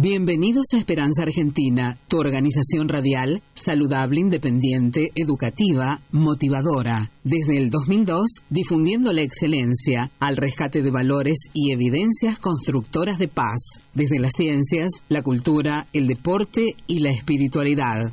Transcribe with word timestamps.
Bienvenidos 0.00 0.66
a 0.72 0.78
Esperanza 0.78 1.24
Argentina, 1.24 1.98
tu 2.06 2.20
organización 2.20 2.88
radial, 2.88 3.42
saludable, 3.54 4.20
independiente, 4.20 5.10
educativa, 5.16 6.00
motivadora. 6.12 7.10
Desde 7.24 7.56
el 7.56 7.68
2002, 7.68 8.44
difundiendo 8.48 9.12
la 9.12 9.22
excelencia 9.22 10.12
al 10.20 10.36
rescate 10.36 10.82
de 10.82 10.92
valores 10.92 11.50
y 11.52 11.72
evidencias 11.72 12.38
constructoras 12.38 13.18
de 13.18 13.26
paz, 13.26 13.82
desde 13.92 14.20
las 14.20 14.34
ciencias, 14.36 15.02
la 15.08 15.22
cultura, 15.22 15.88
el 15.92 16.06
deporte 16.06 16.76
y 16.86 17.00
la 17.00 17.10
espiritualidad 17.10 18.12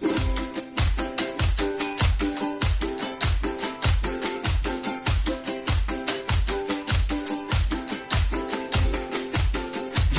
Yo 0.00 0.08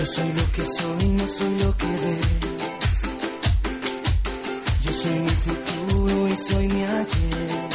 soy 0.06 0.34
lo 0.34 0.52
que 0.52 0.66
soy, 0.66 1.06
no 1.10 1.28
soy 1.28 1.56
lo 1.64 1.78
que 1.78 1.88
ves. 1.88 3.02
Yo 4.84 4.92
soy 4.92 5.20
mi 5.20 5.30
futuro 5.30 6.28
y 6.28 6.38
soy 6.38 6.68
mi 6.68 6.84
ayer. 6.84 7.70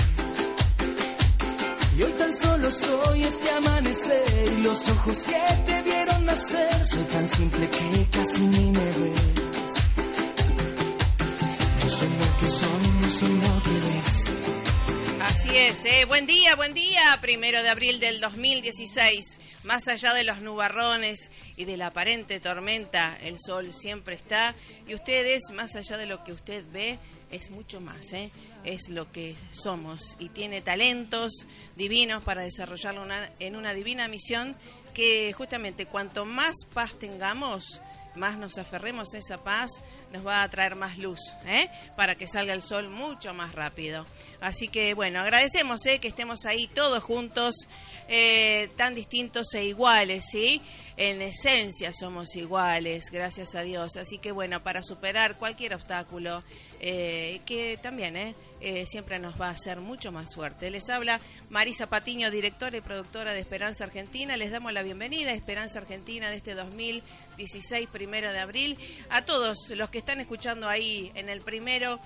Y 1.99 2.03
hoy 2.03 2.13
tan 2.13 2.37
solo 2.37 2.71
soy 2.71 3.25
este 3.25 3.51
amanecer 3.51 4.53
y 4.53 4.63
los 4.63 4.89
ojos 4.91 5.17
que 5.23 5.43
te 5.67 5.83
vieron 5.83 6.25
nacer. 6.25 6.87
Soy 6.87 7.05
tan 7.05 7.29
simple 7.29 7.69
que 7.69 8.09
casi 8.13 8.41
ni 8.47 8.71
me 8.71 8.85
ves. 8.85 9.06
¿Eh? 15.85 16.05
buen 16.07 16.27
día, 16.27 16.55
buen 16.55 16.75
día, 16.75 17.19
primero 17.21 17.61
de 17.63 17.69
abril 17.69 17.99
del 17.99 18.21
2016. 18.21 19.41
Más 19.65 19.89
allá 19.89 20.15
de 20.15 20.23
los 20.23 20.41
nubarrones 20.41 21.31
y 21.57 21.65
de 21.65 21.77
la 21.77 21.89
aparente 21.89 22.39
tormenta, 22.39 23.19
el 23.21 23.37
sol 23.41 23.73
siempre 23.73 24.15
está. 24.15 24.55
Y 24.87 24.95
ustedes, 24.95 25.43
más 25.53 25.75
allá 25.75 25.97
de 25.97 26.07
lo 26.07 26.23
que 26.23 26.33
usted 26.33 26.65
ve, 26.73 26.99
es 27.33 27.51
mucho 27.51 27.81
más, 27.81 28.13
¿eh? 28.13 28.31
es 28.65 28.89
lo 28.89 29.11
que 29.11 29.35
somos. 29.51 30.17
Y 30.21 30.29
tiene 30.29 30.63
talentos 30.63 31.33
divinos 31.75 32.23
para 32.23 32.43
desarrollarlo 32.43 33.03
una- 33.03 33.31
en 33.41 33.57
una 33.57 33.75
divina 33.75 34.07
misión 34.07 34.57
que 34.95 35.33
justamente 35.33 35.87
cuanto 35.87 36.25
más 36.25 36.55
paz 36.73 36.97
tengamos, 36.99 37.81
más 38.15 38.39
nos 38.39 38.57
aferremos 38.59 39.13
a 39.15 39.19
esa 39.19 39.43
paz, 39.43 39.71
nos 40.13 40.27
va 40.27 40.43
a 40.43 40.49
traer 40.49 40.77
más 40.77 40.99
luz, 40.99 41.21
¿eh? 41.47 41.69
para 41.97 42.15
que 42.15 42.27
salga 42.27 42.53
el 42.53 42.63
sol 42.63 42.89
mucho 42.89 43.35
más 43.35 43.55
rápido. 43.55 44.05
Así 44.41 44.69
que 44.69 44.95
bueno, 44.95 45.21
agradecemos 45.21 45.85
¿eh? 45.87 45.99
que 45.99 46.09
estemos 46.09 46.47
ahí 46.47 46.69
todos 46.69 47.03
juntos, 47.03 47.55
eh, 48.09 48.71
tan 48.77 48.95
distintos 48.95 49.53
e 49.55 49.65
iguales, 49.65 50.25
¿sí? 50.31 50.63
En 50.97 51.21
esencia 51.21 51.93
somos 51.93 52.35
iguales, 52.37 53.11
gracias 53.11 53.55
a 53.55 53.63
Dios. 53.63 53.97
Así 53.97 54.19
que 54.19 54.33
bueno, 54.33 54.63
para 54.63 54.83
superar 54.83 55.37
cualquier 55.37 55.75
obstáculo, 55.75 56.43
que 56.81 57.79
también 57.83 58.35
siempre 58.87 59.19
nos 59.19 59.39
va 59.39 59.49
a 59.49 59.51
hacer 59.51 59.81
mucho 59.81 60.11
más 60.11 60.35
fuerte. 60.35 60.71
Les 60.71 60.89
habla 60.89 61.21
Marisa 61.51 61.87
Patiño, 61.89 62.31
directora 62.31 62.79
y 62.79 62.81
productora 62.81 63.35
de 63.35 63.41
Esperanza 63.41 63.85
Argentina. 63.85 64.39
Les 64.39 64.51
damos 64.51 64.73
la 64.73 64.83
bienvenida 64.83 65.33
a 65.33 65.35
Esperanza 65.35 65.81
Argentina 65.81 66.31
de 66.31 66.37
este 66.37 66.55
2016, 66.55 67.89
primero 67.93 68.33
de 68.33 68.39
abril. 68.39 68.79
A 69.11 69.27
todos 69.27 69.69
los 69.77 69.91
que 69.91 69.96
están 69.99 70.21
escuchando 70.21 70.69
ahí 70.69 71.11
en 71.15 71.29
el 71.29 71.41
primero 71.41 72.01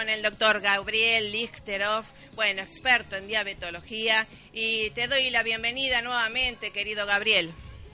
Con 0.00 0.08
el 0.08 0.22
doctor 0.22 0.62
Gabriel 0.62 1.30
Lichteroff, 1.30 2.06
bueno, 2.34 2.62
experto 2.62 3.16
en 3.16 3.26
diabetología, 3.26 4.26
y 4.50 4.88
te 4.92 5.08
doy 5.08 5.28
la 5.28 5.42
bienvenida 5.42 6.00
nuevamente, 6.00 6.70
querido 6.70 7.04
Gabriel. 7.04 7.50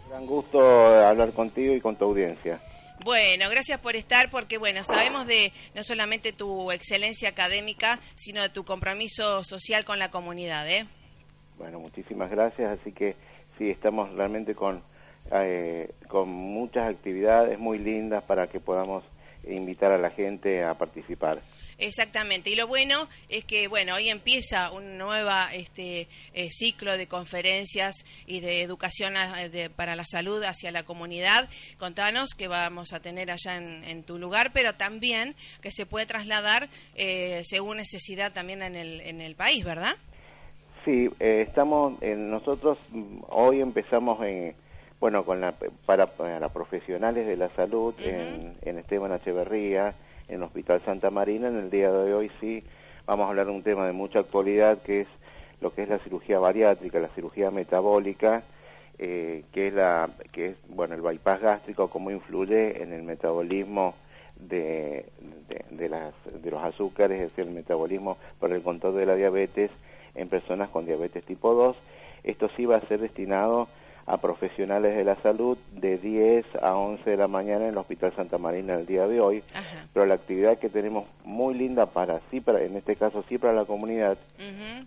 Gran 0.08 0.25
gusto 0.25 0.61
hablar 0.61 1.32
contigo 1.32 1.75
y 1.75 1.81
con 1.81 1.97
tu 1.97 2.05
audiencia. 2.05 2.61
Bueno, 3.03 3.50
gracias 3.50 3.81
por 3.81 3.97
estar 3.97 4.31
porque, 4.31 4.56
bueno, 4.56 4.85
sabemos 4.85 5.26
de 5.26 5.53
no 5.75 5.82
solamente 5.82 6.32
tu 6.32 6.70
excelencia 6.70 7.31
académica, 7.31 7.99
sino 8.14 8.41
de 8.41 8.50
tu 8.50 8.64
compromiso 8.64 9.43
social 9.43 9.85
con 9.85 9.99
la 9.99 10.12
comunidad, 10.12 10.70
¿eh? 10.70 10.87
Bueno, 11.59 11.81
muchísimas 11.81 12.31
gracias. 12.31 12.79
Así 12.79 12.93
que 12.93 13.17
sí, 13.59 13.69
estamos 13.69 14.12
realmente 14.12 14.55
con, 14.55 14.81
eh, 15.32 15.91
con 16.06 16.29
muchas 16.29 16.88
actividades 16.88 17.59
muy 17.59 17.79
lindas 17.79 18.23
para 18.23 18.47
que 18.47 18.61
podamos 18.61 19.02
invitar 19.44 19.91
a 19.91 19.99
la 19.99 20.11
gente 20.11 20.62
a 20.62 20.75
participar. 20.75 21.41
Exactamente. 21.78 22.49
Y 22.50 22.55
lo 22.56 22.67
bueno 22.67 23.06
es 23.28 23.44
que, 23.44 23.69
bueno, 23.69 23.94
hoy 23.96 24.08
empieza 24.08 24.70
un 24.70 24.96
nuevo 24.96 25.31
este, 25.52 26.08
eh, 26.32 26.49
ciclo 26.50 26.96
de 26.96 27.06
conferencias 27.06 27.94
y 28.26 28.40
de 28.40 28.62
educación 28.62 29.17
a- 29.17 29.49
de- 29.49 29.69
para 29.69 29.94
la 29.94 30.05
salud 30.05 30.43
hacia 30.43 30.70
la 30.70 30.84
comunidad. 30.84 31.49
Contanos 31.78 32.31
qué 32.34 32.49
vamos 32.49 32.93
a 32.94 33.00
tener 33.00 33.31
allá 33.31 33.56
en, 33.56 33.84
en 33.84 34.02
tu 34.05 34.19
lugar, 34.19 34.52
pero 34.55 34.75
también 34.75 35.34
que 35.61 35.70
se 35.70 35.84
puede 35.84 36.06
trasladar 36.06 36.69
eh, 36.94 37.43
según 37.44 37.76
necesidad 37.76 38.33
también 38.33 38.62
en 38.62 38.75
el, 38.75 39.00
en 39.02 39.21
el 39.21 39.35
país, 39.35 39.62
¿verdad? 39.64 39.97
Sí, 40.87 41.11
eh, 41.21 41.45
estamos, 41.47 42.00
eh, 42.02 42.14
nosotros 42.16 42.78
mm, 42.90 43.18
hoy 43.28 43.61
empezamos 43.61 44.25
en, 44.25 44.54
bueno, 44.99 45.25
con 45.26 45.40
la, 45.42 45.52
para, 45.85 46.06
para 46.06 46.49
profesionales 46.49 47.26
de 47.26 47.37
la 47.37 47.49
salud 47.50 47.95
en, 48.00 48.54
en 48.62 48.78
Esteban 48.78 49.12
Echeverría, 49.12 49.95
en 50.28 50.37
el 50.37 50.42
Hospital 50.42 50.80
Santa 50.85 51.11
Marina. 51.11 51.49
En 51.49 51.56
el 51.56 51.71
día 51.71 51.90
de 51.92 52.14
hoy 52.14 52.30
sí 52.40 52.62
vamos 53.06 53.26
a 53.26 53.30
hablar 53.30 53.47
de 53.47 53.52
un 53.52 53.62
tema 53.62 53.87
de 53.87 53.92
mucha 53.92 54.21
actualidad 54.21 54.78
que 54.83 55.02
es 55.02 55.09
lo 55.61 55.73
que 55.73 55.83
es 55.83 55.88
la 55.88 55.99
cirugía 55.99 56.38
bariátrica, 56.38 56.99
la 56.99 57.09
cirugía 57.09 57.50
metabólica, 57.50 58.42
eh, 58.99 59.45
que 59.52 59.68
es 59.68 59.75
la, 59.75 60.11
que 60.33 60.47
es, 60.47 60.56
bueno, 60.68 60.95
el 60.95 61.00
bypass 61.00 61.40
gástrico, 61.40 61.88
cómo 61.88 62.11
influye 62.11 62.83
en 62.83 62.92
el 62.92 63.02
metabolismo 63.02 63.95
de, 64.37 65.06
de, 65.49 65.88
de 66.40 66.50
los 66.50 66.62
azúcares, 66.62 67.21
es 67.21 67.30
decir, 67.30 67.47
el 67.47 67.54
metabolismo 67.54 68.18
por 68.38 68.52
el 68.52 68.62
control 68.62 68.97
de 68.97 69.06
la 69.06 69.14
diabetes 69.14 69.71
en 70.14 70.28
personas 70.28 70.68
con 70.68 70.85
diabetes 70.85 71.25
tipo 71.25 71.54
2. 71.54 71.76
Esto 72.25 72.49
sí 72.56 72.66
va 72.66 72.76
a 72.76 72.80
ser 72.80 73.00
destinado 73.00 73.68
a 74.06 74.18
profesionales 74.18 74.96
de 74.96 75.04
la 75.04 75.16
salud 75.16 75.58
de 75.72 75.98
10 75.98 76.46
a 76.62 76.76
11 76.76 77.10
de 77.10 77.16
la 77.16 77.26
mañana 77.26 77.64
en 77.64 77.70
el 77.70 77.78
Hospital 77.78 78.12
Santa 78.14 78.38
Marina 78.38 78.75
el 78.75 78.86
día 78.86 79.08
de 79.08 79.20
hoy. 79.20 79.42
Ajá. 79.52 79.86
Pero 79.92 80.06
la 80.06 80.14
actividad 80.14 80.58
que 80.58 80.68
tenemos 80.68 81.06
muy 81.25 81.54
linda 81.54 81.86
para 81.86 82.20
sí, 82.30 82.40
para 82.40 82.62
en 82.62 82.76
este 82.76 82.94
caso 82.96 83.25
sí 83.28 83.38
para 83.38 83.52
la 83.52 83.64
comunidad, 83.64 84.16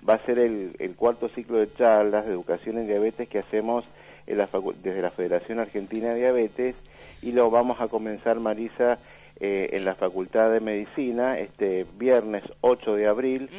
va 0.07 0.13
a 0.13 0.25
ser 0.25 0.39
el, 0.39 0.75
el 0.79 0.95
cuarto 0.95 1.27
ciclo 1.29 1.57
de 1.57 1.71
charlas 1.73 2.25
de 2.25 2.31
educación 2.31 2.77
en 2.77 2.87
diabetes 2.87 3.27
que 3.27 3.39
hacemos 3.39 3.83
en 4.25 4.37
la 4.37 4.47
desde 4.81 5.01
la 5.01 5.09
Federación 5.09 5.59
Argentina 5.59 6.09
de 6.09 6.19
Diabetes 6.19 6.75
y 7.21 7.33
lo 7.33 7.49
vamos 7.49 7.81
a 7.81 7.87
comenzar, 7.89 8.39
Marisa, 8.39 8.99
eh, 9.41 9.69
en 9.73 9.85
la 9.85 9.95
Facultad 9.95 10.51
de 10.51 10.59
Medicina 10.59 11.37
este 11.39 11.85
viernes 11.97 12.43
8 12.61 12.95
de 12.95 13.07
abril 13.07 13.49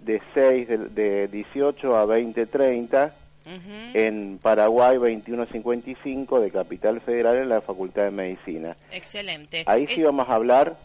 de 0.00 0.20
6 0.34 0.68
de, 0.68 0.78
de 0.88 1.28
18 1.28 1.96
a 1.96 2.06
20.30 2.06 3.12
Ujú. 3.48 3.98
en 3.98 4.38
Paraguay 4.42 4.96
2155 4.98 6.40
de 6.40 6.50
Capital 6.50 7.00
Federal 7.00 7.36
en 7.38 7.48
la 7.48 7.60
Facultad 7.60 8.04
de 8.04 8.10
Medicina. 8.10 8.76
Excelente. 8.92 9.62
Ahí 9.66 9.86
sí 9.86 10.00
Es- 10.00 10.04
vamos 10.04 10.28
a 10.28 10.34
hablar 10.34 10.76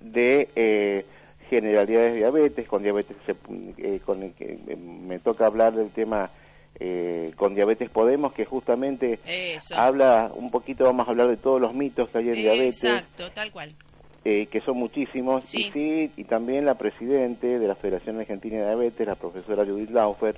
de 0.00 0.48
eh, 0.56 1.04
generalidades 1.48 2.12
de 2.12 2.18
diabetes, 2.18 2.68
con 2.68 2.82
diabetes, 2.82 3.16
se- 3.26 3.34
eh, 3.78 4.00
con 4.04 4.22
eh, 4.22 4.58
me 4.76 5.18
toca 5.18 5.46
hablar 5.46 5.72
del 5.72 5.90
tema 5.90 6.30
eh, 6.78 7.32
con 7.36 7.54
diabetes 7.54 7.90
Podemos, 7.90 8.32
que 8.32 8.44
justamente 8.44 9.18
Eso. 9.26 9.74
habla 9.76 10.30
un 10.34 10.50
poquito, 10.50 10.84
vamos 10.84 11.06
a 11.06 11.10
hablar 11.10 11.28
de 11.28 11.36
todos 11.36 11.60
los 11.60 11.74
mitos 11.74 12.08
que 12.08 12.18
hay 12.18 12.28
en 12.28 12.34
diabetes, 12.36 12.84
Exacto, 12.84 13.30
tal 13.32 13.50
cual. 13.50 13.74
eh, 14.24 14.46
que 14.46 14.60
son 14.60 14.76
muchísimos, 14.78 15.44
Sí. 15.44 15.66
y 15.66 15.70
sí, 15.72 16.10
y 16.16 16.24
también 16.24 16.64
la 16.64 16.74
presidente 16.76 17.58
de 17.58 17.66
la 17.68 17.74
Federación 17.74 18.18
Argentina 18.20 18.56
de 18.58 18.64
Diabetes, 18.66 19.06
la 19.06 19.14
profesora 19.14 19.64
Judith 19.66 19.90
Laufer, 19.90 20.36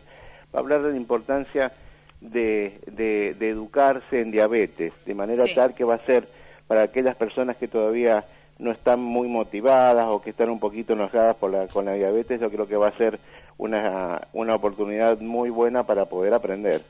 hablar 0.53 0.83
de 0.83 0.91
la 0.93 0.97
importancia 0.97 1.73
de, 2.21 2.79
de, 2.87 3.35
de 3.35 3.49
educarse 3.49 4.21
en 4.21 4.31
diabetes, 4.31 4.93
de 5.05 5.15
manera 5.15 5.45
Sí. 5.47 5.55
tal 5.55 5.75
que 5.75 5.85
va 5.85 5.95
a 5.97 6.07
ser 6.07 6.29
para 6.67 6.83
aquellas 6.83 7.17
personas 7.17 7.57
que 7.57 7.69
todavía 7.69 8.25
no 8.59 8.71
están 8.71 9.01
muy 9.01 9.29
motivadas 9.29 10.07
o 10.09 10.23
que 10.23 10.31
están 10.31 10.51
un 10.51 10.61
poquito 10.61 10.93
enojadas 10.93 11.37
por 11.37 11.51
la, 11.51 11.67
con 11.67 11.85
la 11.85 11.95
diabetes, 11.95 12.41
yo 12.41 12.51
creo 12.51 12.67
que 12.69 12.77
va 12.77 12.89
a 12.89 12.97
ser 12.97 13.19
una, 13.59 14.21
una 14.33 14.55
oportunidad 14.55 15.19
muy 15.21 15.51
buena 15.51 15.83
para 15.83 16.05
poder 16.07 16.33
aprender. 16.35 16.83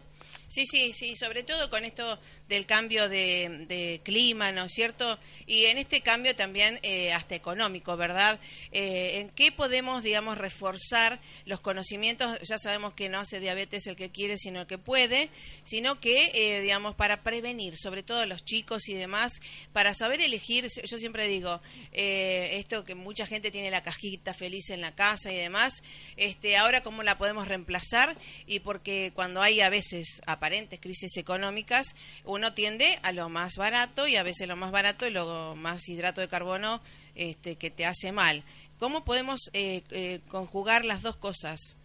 Sí, 0.52 0.66
sí, 0.66 0.92
sí, 0.92 1.16
sobre 1.16 1.44
todo 1.44 1.70
con 1.70 1.82
esto 1.82 2.18
del 2.46 2.66
cambio 2.66 3.08
de, 3.08 3.64
de 3.68 4.02
clima, 4.04 4.52
¿no 4.52 4.64
es 4.64 4.72
cierto? 4.72 5.18
Y 5.46 5.64
en 5.64 5.78
este 5.78 6.02
cambio 6.02 6.36
también 6.36 6.78
eh, 6.82 7.10
hasta 7.14 7.34
económico, 7.34 7.96
¿verdad? 7.96 8.38
Eh, 8.70 9.20
¿En 9.20 9.30
qué 9.30 9.50
podemos, 9.50 10.02
digamos, 10.02 10.36
reforzar 10.36 11.20
los 11.46 11.60
conocimientos? 11.60 12.38
Ya 12.46 12.58
sabemos 12.58 12.92
que 12.92 13.08
no 13.08 13.20
hace 13.20 13.40
diabetes 13.40 13.86
el 13.86 13.96
que 13.96 14.10
quiere, 14.10 14.36
sino 14.36 14.60
el 14.60 14.66
que 14.66 14.76
puede, 14.76 15.30
sino 15.64 16.00
que, 16.00 16.30
eh, 16.34 16.60
digamos, 16.60 16.96
para 16.96 17.22
prevenir, 17.22 17.78
sobre 17.78 18.02
todo 18.02 18.18
a 18.18 18.26
los 18.26 18.44
chicos 18.44 18.90
y 18.90 18.92
demás, 18.92 19.40
para 19.72 19.94
saber 19.94 20.20
elegir, 20.20 20.68
yo 20.84 20.98
siempre 20.98 21.28
digo, 21.28 21.62
eh, 21.92 22.58
esto 22.58 22.84
que 22.84 22.94
mucha 22.94 23.24
gente 23.24 23.50
tiene 23.50 23.70
la 23.70 23.82
cajita 23.82 24.34
feliz 24.34 24.68
en 24.68 24.82
la 24.82 24.94
casa 24.94 25.32
y 25.32 25.36
demás, 25.36 25.82
este, 26.18 26.58
ahora 26.58 26.82
cómo 26.82 27.02
la 27.02 27.16
podemos 27.16 27.48
reemplazar 27.48 28.18
y 28.46 28.60
porque 28.60 29.12
cuando 29.14 29.40
hay 29.40 29.62
a 29.62 29.70
veces 29.70 30.20
aparentes 30.42 30.80
crisis 30.80 31.16
económicas, 31.18 31.86
uno 32.24 32.52
tiende 32.52 32.98
a 33.04 33.12
lo 33.12 33.28
más 33.28 33.54
barato 33.56 34.08
y 34.08 34.16
a 34.16 34.24
veces 34.24 34.48
lo 34.48 34.56
más 34.56 34.72
barato 34.72 35.06
y 35.06 35.12
lo 35.12 35.54
más 35.54 35.88
hidrato 35.88 36.20
de 36.20 36.26
carbono 36.26 36.80
este, 37.14 37.54
que 37.54 37.70
te 37.70 37.86
hace 37.86 38.10
mal. 38.10 38.42
¿Cómo 38.80 39.04
podemos 39.04 39.50
eh, 39.52 39.82
eh, 39.92 40.18
conjugar 40.26 40.84
las 40.84 41.00
dos 41.02 41.16
cosas? 41.16 41.76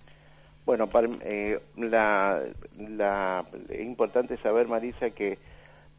Bueno, 0.66 0.88
para, 0.88 1.08
eh, 1.22 1.60
la, 1.76 2.42
la- 2.80 3.46
es 3.70 3.82
importante 3.82 4.38
saber, 4.38 4.68
Marisa, 4.68 5.12
que 5.12 5.38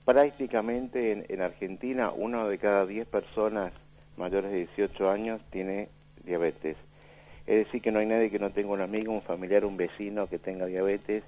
prácticamente 0.05 1.13
en, 1.13 1.27
en 1.29 1.43
Argentina 1.43 2.11
uno 2.11 2.49
de 2.49 2.59
cada 2.59 2.87
10 2.87 3.07
personas 3.07 3.73
mayores 4.17 4.51
de 4.51 4.67
18 4.67 5.09
años 5.09 5.41
tiene 5.53 5.91
diabetes. 6.25 6.77
Es 7.47 7.67
decir, 7.67 7.81
que 7.81 7.93
no 7.93 8.01
hay 8.01 8.07
nadie 8.07 8.31
que 8.31 8.41
no 8.41 8.51
tenga 8.51 8.71
un 8.73 8.81
amigo, 8.81 9.13
un 9.13 9.23
familiar, 9.23 9.65
un 9.65 9.77
vecino 9.77 10.27
que 10.29 10.41
tenga 10.41 10.67
diabetes. 10.67 11.23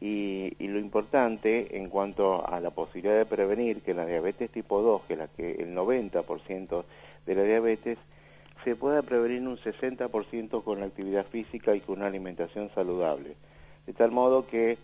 Y, 0.00 0.54
y 0.58 0.68
lo 0.68 0.78
importante 0.78 1.76
en 1.76 1.88
cuanto 1.88 2.46
a 2.46 2.60
la 2.60 2.70
posibilidad 2.70 3.16
de 3.16 3.26
prevenir 3.26 3.82
que 3.82 3.94
la 3.94 4.06
diabetes 4.06 4.50
tipo 4.50 4.80
2, 4.80 5.02
que 5.08 5.16
la 5.16 5.26
que 5.26 5.52
el 5.52 5.74
90% 5.74 6.84
de 7.26 7.34
la 7.34 7.42
diabetes, 7.42 7.98
se 8.64 8.76
pueda 8.76 9.02
prevenir 9.02 9.42
un 9.42 9.56
60% 9.56 10.62
con 10.62 10.80
la 10.80 10.86
actividad 10.86 11.26
física 11.26 11.74
y 11.74 11.80
con 11.80 11.98
una 11.98 12.06
alimentación 12.06 12.70
saludable. 12.74 13.34
De 13.86 13.92
tal 13.92 14.10
modo 14.10 14.46
que 14.46 14.78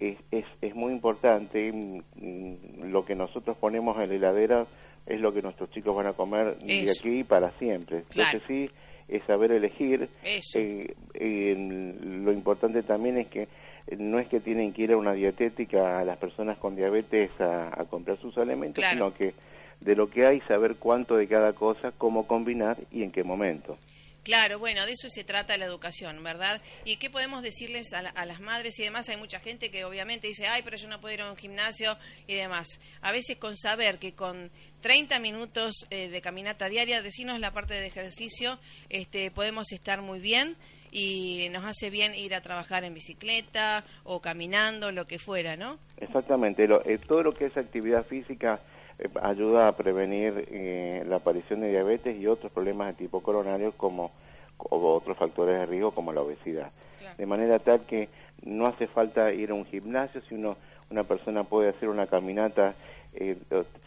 es, 0.00 0.18
es, 0.30 0.44
es 0.60 0.74
muy 0.74 0.92
importante, 0.92 1.72
mm, 1.72 2.02
mm, 2.16 2.90
lo 2.90 3.04
que 3.04 3.14
nosotros 3.14 3.56
ponemos 3.56 3.98
en 3.98 4.08
la 4.10 4.14
heladera 4.16 4.66
es 5.06 5.20
lo 5.20 5.32
que 5.32 5.42
nuestros 5.42 5.70
chicos 5.70 5.96
van 5.96 6.06
a 6.06 6.12
comer 6.12 6.58
de 6.58 6.90
aquí 6.90 7.24
para 7.24 7.50
siempre. 7.52 8.02
Claro. 8.10 8.30
Lo 8.32 8.40
que 8.40 8.46
sí 8.46 8.70
es 9.08 9.22
saber 9.24 9.52
elegir. 9.52 10.08
Eso. 10.22 10.58
Eh, 10.58 10.94
eh, 11.14 11.98
lo 12.02 12.32
importante 12.32 12.82
también 12.82 13.16
es 13.18 13.28
que 13.28 13.48
no 13.96 14.18
es 14.18 14.26
que 14.28 14.40
tienen 14.40 14.72
que 14.72 14.82
ir 14.82 14.92
a 14.92 14.96
una 14.96 15.12
dietética 15.14 15.98
a 16.00 16.04
las 16.04 16.18
personas 16.18 16.58
con 16.58 16.76
diabetes 16.76 17.30
a, 17.40 17.68
a 17.80 17.84
comprar 17.86 18.18
sus 18.20 18.36
alimentos, 18.38 18.82
Claro. 18.82 18.94
sino 18.94 19.14
que 19.14 19.34
de 19.80 19.94
lo 19.96 20.10
que 20.10 20.26
hay 20.26 20.40
saber 20.40 20.74
cuánto 20.76 21.16
de 21.16 21.28
cada 21.28 21.52
cosa, 21.52 21.92
cómo 21.96 22.26
combinar 22.26 22.76
y 22.90 23.02
en 23.04 23.12
qué 23.12 23.22
momento. 23.24 23.78
Claro, 24.24 24.58
bueno, 24.58 24.84
de 24.84 24.92
eso 24.92 25.08
se 25.08 25.24
trata 25.24 25.56
la 25.56 25.64
educación, 25.64 26.22
¿verdad? 26.22 26.60
¿Y 26.84 26.96
qué 26.96 27.08
podemos 27.08 27.42
decirles 27.42 27.94
a, 27.94 28.02
la- 28.02 28.10
a 28.10 28.26
las 28.26 28.40
madres 28.40 28.78
y 28.78 28.82
demás? 28.82 29.08
Hay 29.08 29.16
mucha 29.16 29.40
gente 29.40 29.70
que 29.70 29.86
obviamente 29.86 30.26
dice, 30.28 30.46
ay, 30.48 30.60
pero 30.62 30.76
yo 30.76 30.86
no 30.88 31.00
puedo 31.00 31.14
ir 31.14 31.22
a 31.22 31.30
un 31.30 31.36
gimnasio 31.36 31.96
y 32.26 32.34
demás. 32.34 32.66
A 33.00 33.10
veces 33.10 33.36
con 33.38 33.56
saber 33.56 33.98
que 33.98 34.12
con 34.12 34.50
30 34.82 35.18
minutos 35.20 35.86
eh, 35.88 36.08
de 36.08 36.20
caminata 36.20 36.68
diaria, 36.68 37.00
decirnos 37.00 37.40
la 37.40 37.52
parte 37.52 37.72
de 37.74 37.86
ejercicio, 37.86 38.58
este, 38.90 39.30
podemos 39.30 39.72
estar 39.72 40.02
muy 40.02 40.18
bien 40.18 40.56
y 40.92 41.48
nos 41.52 41.64
hace 41.64 41.90
bien 41.90 42.14
ir 42.14 42.34
a 42.34 42.40
trabajar 42.40 42.84
en 42.84 42.94
bicicleta 42.94 43.84
o 44.04 44.20
caminando, 44.20 44.92
lo 44.92 45.06
que 45.06 45.18
fuera, 45.18 45.56
¿no? 45.56 45.78
Exactamente, 45.98 46.66
lo- 46.68 46.84
eh, 46.84 46.98
todo 46.98 47.22
lo 47.22 47.34
que 47.34 47.46
es 47.46 47.56
actividad 47.56 48.04
física 48.06 48.60
eh, 48.98 49.08
ayuda 49.22 49.68
a 49.68 49.76
prevenir 49.76 50.46
eh, 50.50 51.04
la 51.06 51.16
aparición 51.16 51.60
de 51.60 51.70
diabetes 51.70 52.18
y 52.20 52.26
otros 52.26 52.50
problemas 52.52 52.88
de 52.88 52.94
tipo 52.94 53.20
coronario 53.22 53.72
como 53.72 54.10
o 54.58 54.94
otros 54.94 55.16
factores 55.16 55.56
de 55.58 55.66
riesgo 55.66 55.92
como 55.92 56.12
la 56.12 56.20
obesidad. 56.22 56.70
Claro. 56.98 57.14
De 57.16 57.26
manera 57.26 57.58
tal 57.60 57.80
que 57.86 58.08
no 58.42 58.66
hace 58.66 58.86
falta 58.88 59.32
ir 59.32 59.50
a 59.50 59.54
un 59.54 59.64
gimnasio, 59.66 60.20
si 60.28 60.34
uno, 60.34 60.56
una 60.90 61.04
persona 61.04 61.44
puede 61.44 61.68
hacer 61.68 61.88
una 61.88 62.06
caminata, 62.08 62.74
eh, 63.14 63.36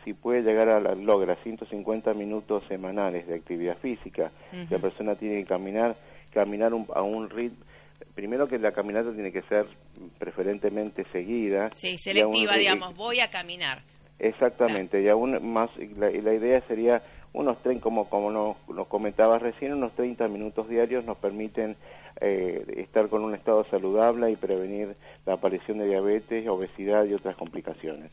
si 0.05 0.13
puede 0.13 0.43
llegar 0.43 0.69
a 0.69 0.79
la, 0.79 0.95
logra 0.95 1.35
150 1.35 2.13
minutos 2.13 2.63
semanales 2.69 3.27
de 3.27 3.35
actividad 3.35 3.77
física, 3.77 4.31
la 4.69 4.79
persona 4.79 5.15
tiene 5.15 5.41
que 5.41 5.45
caminar, 5.49 5.95
caminar 6.33 6.73
un- 6.73 6.87
a 6.95 7.01
un 7.01 7.29
ritmo, 7.29 7.57
primero 8.15 8.47
que 8.47 8.57
la 8.59 8.71
caminata 8.71 9.11
tiene 9.13 9.31
que 9.31 9.41
ser 9.43 9.65
preferentemente 10.17 11.05
seguida. 11.11 11.71
Sí, 11.75 11.91
un 11.93 11.97
selectiva, 11.99 12.55
digamos, 12.57 12.95
voy 12.95 13.19
a 13.19 13.29
caminar. 13.29 13.81
Exactamente, 14.19 15.01
y 15.01 15.07
aún 15.09 15.51
más, 15.51 15.69
la, 15.97 16.11
y 16.11 16.21
la 16.21 16.33
idea 16.33 16.61
sería 16.67 17.01
unos 17.33 17.61
tren, 17.63 17.79
como, 17.79 18.09
como 18.09 18.29
nos, 18.29 18.57
nos 18.69 18.87
comentabas 18.87 19.41
recién, 19.41 19.73
unos 19.73 19.93
30 19.93 20.27
minutos 20.27 20.67
diarios 20.69 21.05
nos 21.05 21.17
permiten 21.17 21.75
eh, 22.19 22.63
estar 22.77 23.07
con 23.07 23.23
un 23.23 23.33
estado 23.33 23.63
saludable 23.63 24.29
y 24.31 24.35
prevenir 24.35 24.95
la 25.25 25.33
aparición 25.33 25.79
de 25.79 25.87
diabetes, 25.87 26.47
obesidad 26.47 27.05
y 27.05 27.13
otras 27.13 27.35
complicaciones. 27.35 28.11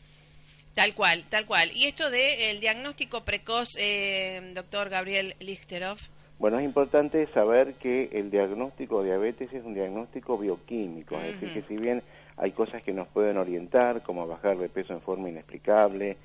Tal 0.73 0.93
cual, 0.95 1.25
tal 1.29 1.45
cual. 1.45 1.69
Y 1.75 1.85
esto 1.87 2.09
de 2.09 2.49
el 2.51 2.59
diagnóstico 2.61 3.21
precoz, 3.25 3.67
eh, 3.77 4.51
doctor 4.55 4.89
Gabriel 4.89 5.35
Lichteroff. 5.39 5.99
Bueno, 6.39 6.57
es 6.57 6.63
importante 6.65 7.27
saber 7.33 7.73
que 7.73 8.09
el 8.13 8.31
diagnóstico 8.31 9.01
de 9.03 9.09
diabetes 9.09 9.51
es 9.53 9.65
un 9.65 9.73
diagnóstico 9.73 10.37
bioquímico, 10.37 11.15
es 11.17 11.33
decir, 11.33 11.51
que 11.51 11.61
si 11.67 11.75
bien 11.75 12.01
hay 12.37 12.51
cosas 12.51 12.81
que 12.81 12.93
nos 12.93 13.09
pueden 13.09 13.37
orientar, 13.37 14.01
como 14.03 14.25
bajar 14.25 14.57
de 14.57 14.69
peso 14.69 14.93
en 14.93 15.01
forma 15.01 15.27
inexplicable, 15.29 16.15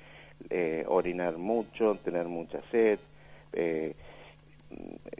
eh, 0.49 0.85
orinar 0.87 1.37
mucho, 1.37 1.97
tener 2.03 2.27
mucha 2.27 2.61
sed, 2.71 2.97
eh, 3.51 3.93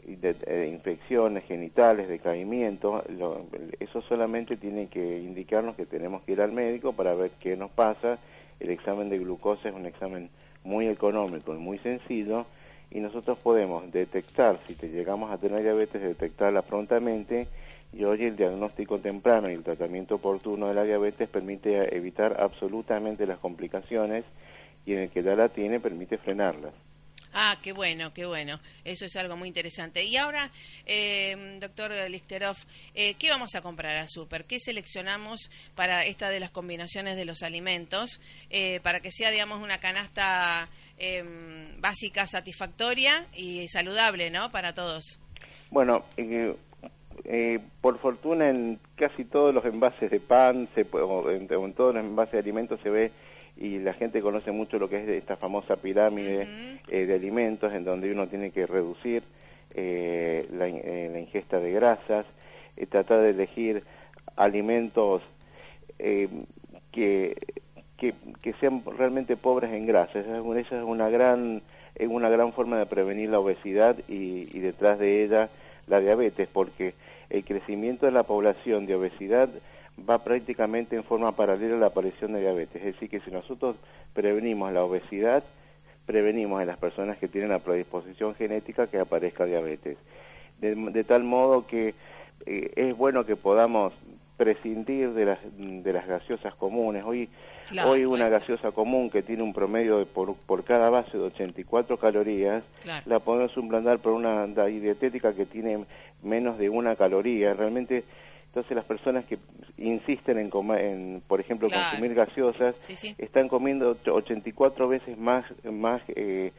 de- 0.06 0.32
de 0.34 0.68
infecciones 0.68 1.44
genitales, 1.44 2.08
decaimiento, 2.08 3.04
lo- 3.18 3.46
eso 3.78 4.00
solamente 4.02 4.56
tiene 4.56 4.86
que 4.88 5.18
indicarnos 5.20 5.76
que 5.76 5.84
tenemos 5.84 6.22
que 6.22 6.32
ir 6.32 6.40
al 6.40 6.52
médico 6.52 6.94
para 6.94 7.14
ver 7.14 7.32
qué 7.40 7.54
nos 7.56 7.70
pasa. 7.70 8.18
El 8.60 8.70
examen 8.70 9.10
de 9.10 9.18
glucosa 9.18 9.68
es 9.68 9.74
un 9.74 9.84
examen 9.84 10.30
muy 10.64 10.88
económico 10.88 11.54
y 11.54 11.58
muy 11.58 11.78
sencillo 11.78 12.46
y 12.90 13.00
nosotros 13.00 13.38
podemos 13.38 13.90
detectar, 13.92 14.58
si 14.66 14.74
te 14.74 14.88
llegamos 14.88 15.30
a 15.30 15.38
tener 15.38 15.62
diabetes, 15.62 16.00
detectarla 16.00 16.62
prontamente 16.62 17.48
y 17.92 18.04
hoy 18.04 18.24
el 18.24 18.36
diagnóstico 18.36 18.98
temprano 18.98 19.50
y 19.50 19.54
el 19.54 19.62
tratamiento 19.62 20.16
oportuno 20.16 20.68
de 20.68 20.74
la 20.74 20.84
diabetes 20.84 21.28
permite 21.28 21.96
evitar 21.96 22.36
absolutamente 22.40 23.26
las 23.26 23.38
complicaciones 23.38 24.24
y 24.84 24.92
en 24.92 24.98
el 25.00 25.10
que 25.10 25.22
ya 25.22 25.34
la 25.34 25.48
tiene 25.48 25.80
permite 25.80 26.18
frenarlas. 26.18 26.72
Ah, 27.38 27.58
qué 27.62 27.72
bueno, 27.72 28.14
qué 28.14 28.24
bueno. 28.24 28.60
Eso 28.82 29.04
es 29.04 29.14
algo 29.16 29.36
muy 29.36 29.48
interesante. 29.48 30.02
Y 30.02 30.16
ahora, 30.16 30.50
eh, 30.86 31.58
doctor 31.60 31.92
Lichteroff, 32.08 32.64
eh, 32.94 33.12
¿qué 33.18 33.28
vamos 33.28 33.54
a 33.54 33.60
comprar 33.60 33.94
al 33.94 34.08
súper? 34.08 34.46
¿Qué 34.46 34.58
seleccionamos 34.58 35.50
para 35.74 36.06
esta 36.06 36.30
de 36.30 36.40
las 36.40 36.50
combinaciones 36.50 37.14
de 37.14 37.26
los 37.26 37.42
alimentos? 37.42 38.22
eh, 38.48 38.80
para 38.80 39.00
que 39.00 39.10
sea, 39.10 39.30
digamos, 39.30 39.62
una 39.62 39.78
canasta 39.78 40.68
eh, 40.98 41.24
básica, 41.78 42.26
satisfactoria 42.26 43.26
y 43.34 43.68
saludable, 43.68 44.30
¿no? 44.30 44.50
Para 44.50 44.74
todos. 44.74 45.18
Bueno, 45.70 46.04
eh, 46.16 46.54
eh, 47.24 47.58
por 47.80 47.98
fortuna 47.98 48.50
en 48.50 48.78
casi 48.94 49.24
todos 49.24 49.54
los 49.54 49.64
envases 49.64 50.10
de 50.10 50.20
pan, 50.20 50.68
se, 50.74 50.86
o 50.92 51.30
en, 51.30 51.46
todos 51.74 51.94
los 51.94 52.04
envases 52.04 52.32
de 52.32 52.38
alimentos 52.38 52.80
se 52.82 52.90
ve 52.90 53.12
y 53.56 53.78
la 53.78 53.94
gente 53.94 54.20
conoce 54.20 54.52
mucho 54.52 54.78
lo 54.78 54.88
que 54.88 55.02
es 55.02 55.08
esta 55.08 55.36
famosa 55.36 55.76
pirámide 55.76 56.78
eh, 56.88 57.06
de 57.06 57.14
alimentos 57.14 57.72
en 57.72 57.84
donde 57.84 58.12
uno 58.12 58.26
tiene 58.26 58.50
que 58.50 58.66
reducir 58.66 59.22
eh, 59.74 60.46
la, 60.52 60.68
la 60.68 61.20
ingesta 61.20 61.58
de 61.58 61.72
grasas, 61.72 62.26
tratar 62.90 63.20
de 63.20 63.30
elegir 63.30 63.82
alimentos 64.36 65.22
eh, 65.98 66.28
que, 66.92 67.36
que, 67.96 68.14
sean 68.60 68.82
realmente 68.96 69.36
pobres 69.36 69.72
en 69.72 69.86
grasa. 69.86 70.20
Esa 70.20 70.36
es, 70.38 70.42
una- 70.42 70.60
es 70.60 70.70
una 70.72 71.08
gran 71.08 71.62
es 71.94 72.08
una 72.08 72.28
gran 72.28 72.52
forma 72.52 72.76
de 72.78 72.84
prevenir 72.84 73.30
la 73.30 73.38
obesidad 73.40 73.96
y, 74.06 74.48
y 74.54 74.60
detrás 74.60 74.98
de 74.98 75.24
ella 75.24 75.48
la 75.86 75.98
diabetes, 76.00 76.46
porque 76.52 76.92
el 77.30 77.42
crecimiento 77.42 78.04
de 78.04 78.12
la 78.12 78.22
población 78.22 78.84
de 78.84 78.96
obesidad 78.96 79.48
va 80.08 80.22
prácticamente 80.22 80.94
en 80.96 81.04
forma 81.04 81.32
paralela 81.32 81.76
a 81.76 81.78
la 81.78 81.86
aparición 81.86 82.34
de 82.34 82.40
diabetes. 82.40 82.82
Es 82.84 82.92
decir, 82.94 83.08
que 83.08 83.20
si 83.20 83.30
nosotros 83.30 83.76
prevenimos 84.12 84.70
la 84.74 84.84
obesidad, 84.84 85.42
prevenimos 86.04 86.60
en 86.60 86.66
las 86.68 86.76
personas 86.76 87.16
que 87.16 87.28
tienen 87.28 87.48
la 87.50 87.60
predisposición 87.60 88.34
genética 88.34 88.86
que 88.88 88.98
aparezca 88.98 89.46
diabetes. 89.46 89.96
De, 90.60 90.74
de 90.74 91.04
tal 91.04 91.24
modo 91.24 91.66
que 91.66 91.94
eh, 92.44 92.72
es 92.76 92.94
bueno 92.94 93.24
que 93.24 93.36
podamos 93.36 93.94
prescindir 94.36 95.12
de 95.14 95.24
las, 95.24 95.38
de 95.56 95.92
las 95.94 96.06
gaseosas 96.06 96.54
comunes. 96.54 97.04
Hoy, 97.04 97.30
Claro, 97.68 97.90
hoy 97.90 98.04
una 98.04 98.24
bueno. 98.24 98.30
gaseosa 98.38 98.70
común 98.72 99.10
que 99.10 99.22
tiene 99.22 99.42
un 99.42 99.52
promedio 99.52 99.98
de 99.98 100.06
por, 100.06 100.34
por 100.36 100.62
cada 100.64 100.88
base 100.90 101.18
de 101.18 101.24
84 101.24 101.96
calorías, 101.98 102.62
Claro. 102.82 103.02
la 103.06 103.18
podemos 103.18 103.52
suplantar 103.52 103.98
por 103.98 104.12
una 104.12 104.46
dietética 104.46 105.34
que 105.34 105.46
tiene 105.46 105.84
menos 106.22 106.58
de 106.58 106.70
una 106.70 106.94
caloría. 106.96 107.54
Realmente, 107.54 108.04
entonces 108.46 108.74
las 108.76 108.84
personas 108.84 109.24
que 109.24 109.38
insisten 109.78 110.38
en, 110.38 110.48
comer, 110.48 110.80
en 110.84 111.22
por 111.26 111.40
ejemplo, 111.40 111.68
Claro. 111.68 111.90
consumir 111.90 112.14
gaseosas, 112.14 112.76
Sí, 112.86 112.94
sí. 112.96 113.14
están 113.18 113.48
comiendo 113.48 113.90
och- 113.96 114.12
84 114.12 114.88
veces 114.88 115.18
más 115.18 115.44
más 115.64 116.02
eh, 116.14 116.52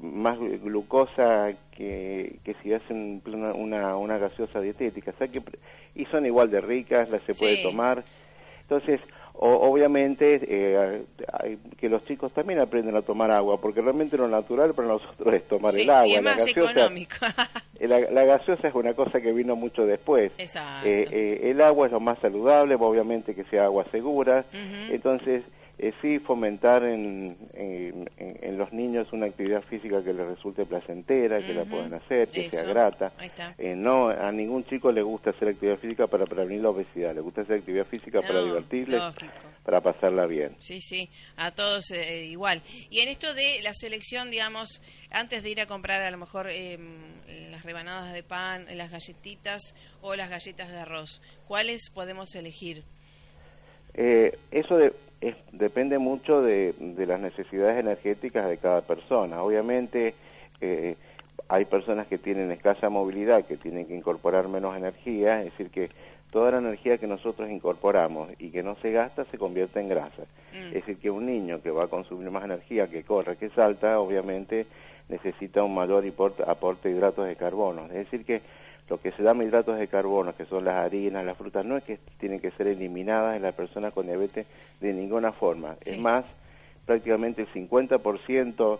más 0.00 0.38
glucosa 0.38 1.50
que, 1.76 2.36
que 2.42 2.54
si 2.62 2.72
hacen 2.72 3.20
una, 3.26 3.52
una, 3.52 3.96
una 3.96 4.18
gaseosa 4.18 4.60
dietética. 4.60 5.10
O 5.10 5.18
sea 5.18 5.28
que, 5.28 5.42
y 5.94 6.06
son 6.06 6.24
igual 6.24 6.50
de 6.50 6.60
ricas, 6.62 7.10
las 7.10 7.22
se 7.24 7.34
puede 7.34 7.62
tomar. 7.62 8.02
Entonces, 8.62 9.00
o- 9.36 9.68
obviamente, 9.70 10.40
eh, 10.42 11.02
que 11.78 11.88
los 11.88 12.04
chicos 12.04 12.32
también 12.32 12.60
aprenden 12.60 12.96
a 12.96 13.02
tomar 13.02 13.30
agua, 13.30 13.60
porque 13.60 13.80
realmente 13.82 14.16
lo 14.16 14.28
natural 14.28 14.74
para 14.74 14.88
nosotros 14.88 15.34
es 15.34 15.46
tomar 15.48 15.74
Sí, 15.74 15.82
el 15.82 15.90
agua. 15.90 16.06
y 16.08 16.14
es 16.14 16.22
la 16.22 16.34
gaseosa- 16.36 16.70
económico. 16.70 17.16
eh, 17.80 17.88
La, 17.88 18.00
la 18.00 18.24
gaseosa 18.24 18.68
es 18.68 18.74
una 18.74 18.94
cosa 18.94 19.20
que 19.20 19.32
vino 19.32 19.56
mucho 19.56 19.84
después. 19.86 20.32
Eh, 20.84 21.08
eh, 21.10 21.50
el 21.50 21.60
agua 21.60 21.86
es 21.86 21.92
lo 21.92 22.00
más 22.00 22.18
saludable, 22.20 22.76
obviamente 22.76 23.34
que 23.34 23.44
sea 23.44 23.64
agua 23.64 23.84
segura. 23.90 24.44
Entonces, 24.90 25.42
eh, 25.78 25.92
sí 26.00 26.18
fomentar 26.18 26.84
en, 26.84 27.36
en, 27.54 28.58
los 28.58 28.72
niños 28.72 29.12
una 29.12 29.26
actividad 29.26 29.62
física 29.62 30.02
que 30.04 30.12
les 30.12 30.28
resulte 30.28 30.64
placentera, 30.64 31.38
que 31.44 31.52
la 31.52 31.64
puedan 31.64 31.94
hacer, 31.94 32.28
que 32.28 32.48
sea 32.48 32.62
grata. 32.62 33.12
Ahí 33.18 33.26
está. 33.26 33.54
Eh, 33.58 33.74
no, 33.74 34.08
a 34.08 34.30
ningún 34.30 34.64
chico 34.64 34.92
le 34.92 35.02
gusta 35.02 35.30
hacer 35.30 35.48
actividad 35.48 35.76
física 35.78 36.06
para 36.06 36.26
prevenir 36.26 36.62
la 36.62 36.70
obesidad, 36.70 37.14
le 37.14 37.20
gusta 37.20 37.40
hacer 37.42 37.58
actividad 37.58 37.86
física 37.86 38.20
para 38.22 38.34
No, 38.34 38.44
divertirle, 38.44 38.98
lógico. 38.98 39.32
para 39.64 39.80
pasarla 39.80 40.26
bien. 40.26 40.56
Sí, 40.60 40.80
sí, 40.80 41.10
a 41.36 41.50
todos 41.50 41.90
eh, 41.90 42.24
igual. 42.26 42.62
Y 42.90 43.00
en 43.00 43.08
esto 43.08 43.34
de 43.34 43.60
la 43.62 43.74
selección, 43.74 44.30
digamos, 44.30 44.80
antes 45.10 45.42
de 45.42 45.50
ir 45.50 45.60
a 45.60 45.66
comprar 45.66 46.02
a 46.02 46.10
lo 46.10 46.18
mejor 46.18 46.48
eh, 46.50 46.78
las 47.50 47.64
rebanadas 47.64 48.12
de 48.12 48.22
pan, 48.22 48.66
las 48.76 48.90
galletitas 48.90 49.74
o 50.02 50.14
las 50.14 50.30
galletas 50.30 50.68
de 50.68 50.78
arroz, 50.78 51.20
¿cuáles 51.46 51.90
podemos 51.90 52.34
elegir? 52.34 52.84
Eh, 53.94 54.36
eso 54.50 54.76
de- 54.76 54.92
es- 55.20 55.36
depende 55.52 55.98
mucho 55.98 56.42
de, 56.42 56.74
de 56.78 57.06
las 57.06 57.20
necesidades 57.20 57.78
energéticas 57.78 58.48
de 58.48 58.58
cada 58.58 58.80
persona. 58.82 59.42
Obviamente 59.42 60.14
eh, 60.60 60.96
hay 61.48 61.64
personas 61.64 62.06
que 62.06 62.18
tienen 62.18 62.50
escasa 62.50 62.88
movilidad, 62.88 63.44
que 63.44 63.56
tienen 63.56 63.86
que 63.86 63.94
incorporar 63.94 64.48
menos 64.48 64.76
energía, 64.76 65.40
es 65.42 65.46
decir, 65.52 65.70
que 65.70 65.90
toda 66.30 66.50
la 66.50 66.58
energía 66.58 66.98
que 66.98 67.06
nosotros 67.06 67.48
incorporamos 67.50 68.30
y 68.38 68.50
que 68.50 68.62
no 68.62 68.76
se 68.82 68.90
gasta 68.90 69.24
se 69.26 69.38
convierte 69.38 69.80
en 69.80 69.88
grasa. 69.88 70.22
Mm. 70.52 70.66
Es 70.68 70.72
decir, 70.74 70.96
que 70.98 71.10
un 71.10 71.26
niño 71.26 71.62
que 71.62 71.70
va 71.70 71.84
a 71.84 71.88
consumir 71.88 72.30
más 72.30 72.44
energía, 72.44 72.88
que 72.88 73.02
corre, 73.04 73.36
que 73.36 73.50
salta, 73.50 74.00
obviamente 74.00 74.66
necesita 75.08 75.62
un 75.62 75.74
mayor 75.74 76.04
aporte, 76.06 76.42
aporte 76.46 76.88
de 76.88 76.96
hidratos 76.96 77.26
de 77.26 77.36
carbono. 77.36 77.84
Es 77.86 77.92
decir, 78.10 78.24
que 78.24 78.40
lo 78.88 79.00
que 79.00 79.12
se 79.12 79.22
llama 79.22 79.44
hidratos 79.44 79.78
de 79.78 79.88
carbono, 79.88 80.34
que 80.36 80.44
son 80.44 80.64
las 80.64 80.74
harinas, 80.76 81.24
las 81.24 81.36
frutas, 81.36 81.64
no 81.64 81.76
es 81.76 81.84
que 81.84 81.98
tienen 82.18 82.40
que 82.40 82.50
ser 82.50 82.66
eliminadas 82.66 83.36
en 83.36 83.42
la 83.42 83.52
persona 83.52 83.90
con 83.90 84.06
diabetes 84.06 84.46
de 84.80 84.92
ninguna 84.92 85.32
forma. 85.32 85.76
Sí. 85.82 85.90
Es 85.92 85.98
más, 85.98 86.24
prácticamente 86.84 87.42
el 87.42 87.48
50% 87.48 88.78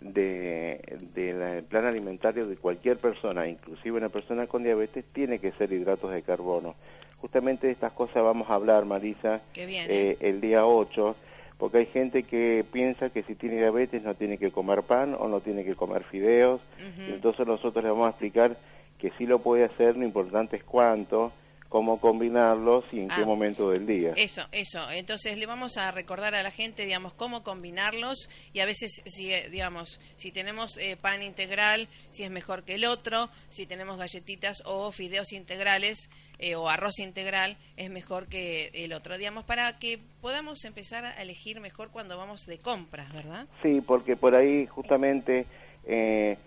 de- 0.00 0.80
del 1.14 1.62
plan 1.64 1.86
alimentario 1.86 2.46
de 2.46 2.56
cualquier 2.56 2.98
persona, 2.98 3.46
inclusive 3.48 3.96
una 3.96 4.08
persona 4.08 4.46
con 4.46 4.62
diabetes, 4.64 5.04
tiene 5.12 5.38
que 5.38 5.52
ser 5.52 5.72
hidratos 5.72 6.12
de 6.12 6.22
carbono. 6.22 6.74
Justamente 7.18 7.68
de 7.68 7.72
estas 7.72 7.92
cosas 7.92 8.22
vamos 8.22 8.50
a 8.50 8.54
hablar, 8.54 8.84
Marisa, 8.84 9.40
bien, 9.66 9.86
eh, 9.88 10.16
el 10.20 10.40
día 10.40 10.66
8, 10.66 11.16
porque 11.58 11.78
hay 11.78 11.86
gente 11.86 12.24
que 12.24 12.64
piensa 12.70 13.08
que 13.10 13.22
si 13.22 13.34
tiene 13.34 13.56
diabetes 13.56 14.02
no 14.02 14.14
tiene 14.14 14.36
que 14.36 14.50
comer 14.50 14.82
pan 14.82 15.16
o 15.18 15.28
no 15.28 15.40
tiene 15.40 15.64
que 15.64 15.74
comer 15.76 16.02
fideos. 16.04 16.60
Y 17.08 17.12
entonces 17.14 17.46
nosotros 17.46 17.82
le 17.82 17.90
vamos 17.90 18.06
a 18.08 18.10
explicar 18.10 18.56
que 19.04 19.16
sí 19.18 19.26
lo 19.26 19.40
puede 19.40 19.64
hacer, 19.64 19.96
lo 19.98 20.04
importante 20.04 20.56
es 20.56 20.64
cuánto, 20.64 21.30
cómo 21.68 22.00
combinarlos 22.00 22.84
y 22.90 23.00
en 23.00 23.08
qué 23.08 23.20
Ah. 23.20 23.24
momento 23.26 23.70
del 23.70 23.84
día. 23.86 24.12
Eso, 24.16 24.42
eso. 24.50 24.90
Entonces 24.90 25.36
le 25.36 25.44
vamos 25.44 25.76
a 25.76 25.90
recordar 25.90 26.34
a 26.34 26.42
la 26.42 26.50
gente, 26.50 26.84
digamos, 26.86 27.12
cómo 27.12 27.42
combinarlos 27.42 28.30
y 28.54 28.60
a 28.60 28.64
veces, 28.64 29.02
si, 29.04 29.30
eh, 29.30 29.50
digamos, 29.50 30.00
si 30.16 30.30
tenemos 30.32 30.78
eh, 30.78 30.96
pan 30.96 31.22
integral, 31.22 31.88
si 32.12 32.22
es 32.22 32.30
mejor 32.30 32.62
que 32.64 32.76
el 32.76 32.86
otro, 32.86 33.28
si 33.50 33.66
tenemos 33.66 33.98
galletitas 33.98 34.62
o 34.64 34.90
fideos 34.90 35.32
integrales 35.32 36.08
eh, 36.38 36.54
o 36.54 36.70
arroz 36.70 36.98
integral, 37.00 37.58
es 37.76 37.90
mejor 37.90 38.26
que 38.28 38.70
el 38.72 38.94
otro, 38.94 39.18
digamos, 39.18 39.44
para 39.44 39.78
que 39.78 39.98
podamos 40.22 40.64
empezar 40.64 41.04
a 41.04 41.20
elegir 41.20 41.60
mejor 41.60 41.90
cuando 41.90 42.16
vamos 42.16 42.46
de 42.46 42.58
compras, 42.58 43.12
¿verdad? 43.12 43.48
Sí, 43.62 43.82
porque 43.86 44.16
por 44.16 44.34
ahí 44.34 44.66
justamente 44.66 45.44
eh, 45.86 46.38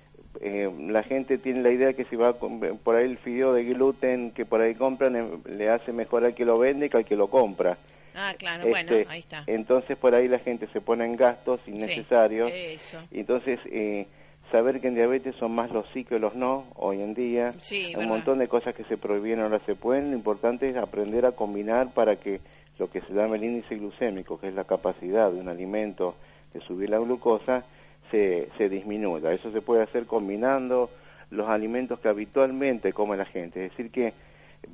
eh, 0.41 0.71
la 0.79 1.03
gente 1.03 1.37
tiene 1.37 1.61
la 1.61 1.71
idea 1.71 1.93
que 1.93 2.05
si 2.05 2.15
va 2.15 2.33
por 2.33 2.95
ahí 2.95 3.05
el 3.05 3.17
fideo 3.17 3.53
de 3.53 3.63
gluten 3.63 4.31
que 4.31 4.45
por 4.45 4.61
ahí 4.61 4.75
compran 4.75 5.15
eh, 5.15 5.25
le 5.45 5.69
hace 5.69 5.91
mejor 5.91 6.25
al 6.25 6.35
que 6.35 6.45
lo 6.45 6.59
vende 6.59 6.89
que 6.89 6.97
al 6.97 7.05
que 7.05 7.15
lo 7.15 7.27
compra. 7.27 7.77
Ah, 8.15 8.33
claro, 8.37 8.63
Este, 8.63 8.69
bueno, 8.69 9.09
ahí 9.09 9.19
está. 9.19 9.43
Entonces 9.47 9.97
por 9.97 10.15
ahí 10.15 10.27
la 10.27 10.39
gente 10.39 10.67
se 10.73 10.81
pone 10.81 11.05
en 11.05 11.15
gastos 11.15 11.59
innecesarios. 11.67 12.51
Sí, 12.51 12.57
eso. 12.57 12.97
Entonces 13.11 13.59
eh, 13.65 14.07
saber 14.51 14.79
que 14.79 14.87
en 14.87 14.95
diabetes 14.95 15.35
son 15.35 15.53
más 15.53 15.71
los 15.71 15.85
sí 15.93 16.03
que 16.03 16.19
los 16.19 16.35
no 16.35 16.65
hoy 16.75 17.01
en 17.01 17.13
día. 17.13 17.53
Sí, 17.61 17.87
Hay 17.87 17.95
un 17.95 18.07
montón 18.07 18.39
de 18.39 18.47
cosas 18.47 18.75
que 18.75 18.83
se 18.85 18.97
prohibían 18.97 19.39
ahora 19.39 19.59
se 19.65 19.75
pueden. 19.75 20.11
Lo 20.11 20.17
importante 20.17 20.69
es 20.69 20.75
aprender 20.77 21.25
a 21.25 21.31
combinar 21.31 21.93
para 21.93 22.15
que 22.15 22.39
lo 22.79 22.89
que 22.89 23.01
se 23.01 23.13
llama 23.13 23.35
el 23.35 23.43
índice 23.43 23.75
glucémico, 23.75 24.39
que 24.39 24.49
es 24.49 24.53
la 24.53 24.63
capacidad 24.63 25.31
de 25.31 25.39
un 25.39 25.49
alimento 25.49 26.15
de 26.53 26.61
subir 26.61 26.89
la 26.89 26.99
glucosa, 26.99 27.65
se, 28.11 28.49
se 28.57 28.69
disminuya. 28.69 29.31
Eso 29.31 29.51
se 29.51 29.61
puede 29.61 29.83
hacer 29.83 30.05
combinando 30.05 30.89
los 31.29 31.49
alimentos 31.49 31.99
que 31.99 32.07
habitualmente 32.07 32.93
come 32.93 33.17
la 33.17 33.25
gente. 33.25 33.65
Es 33.65 33.71
decir, 33.71 33.91
que 33.91 34.13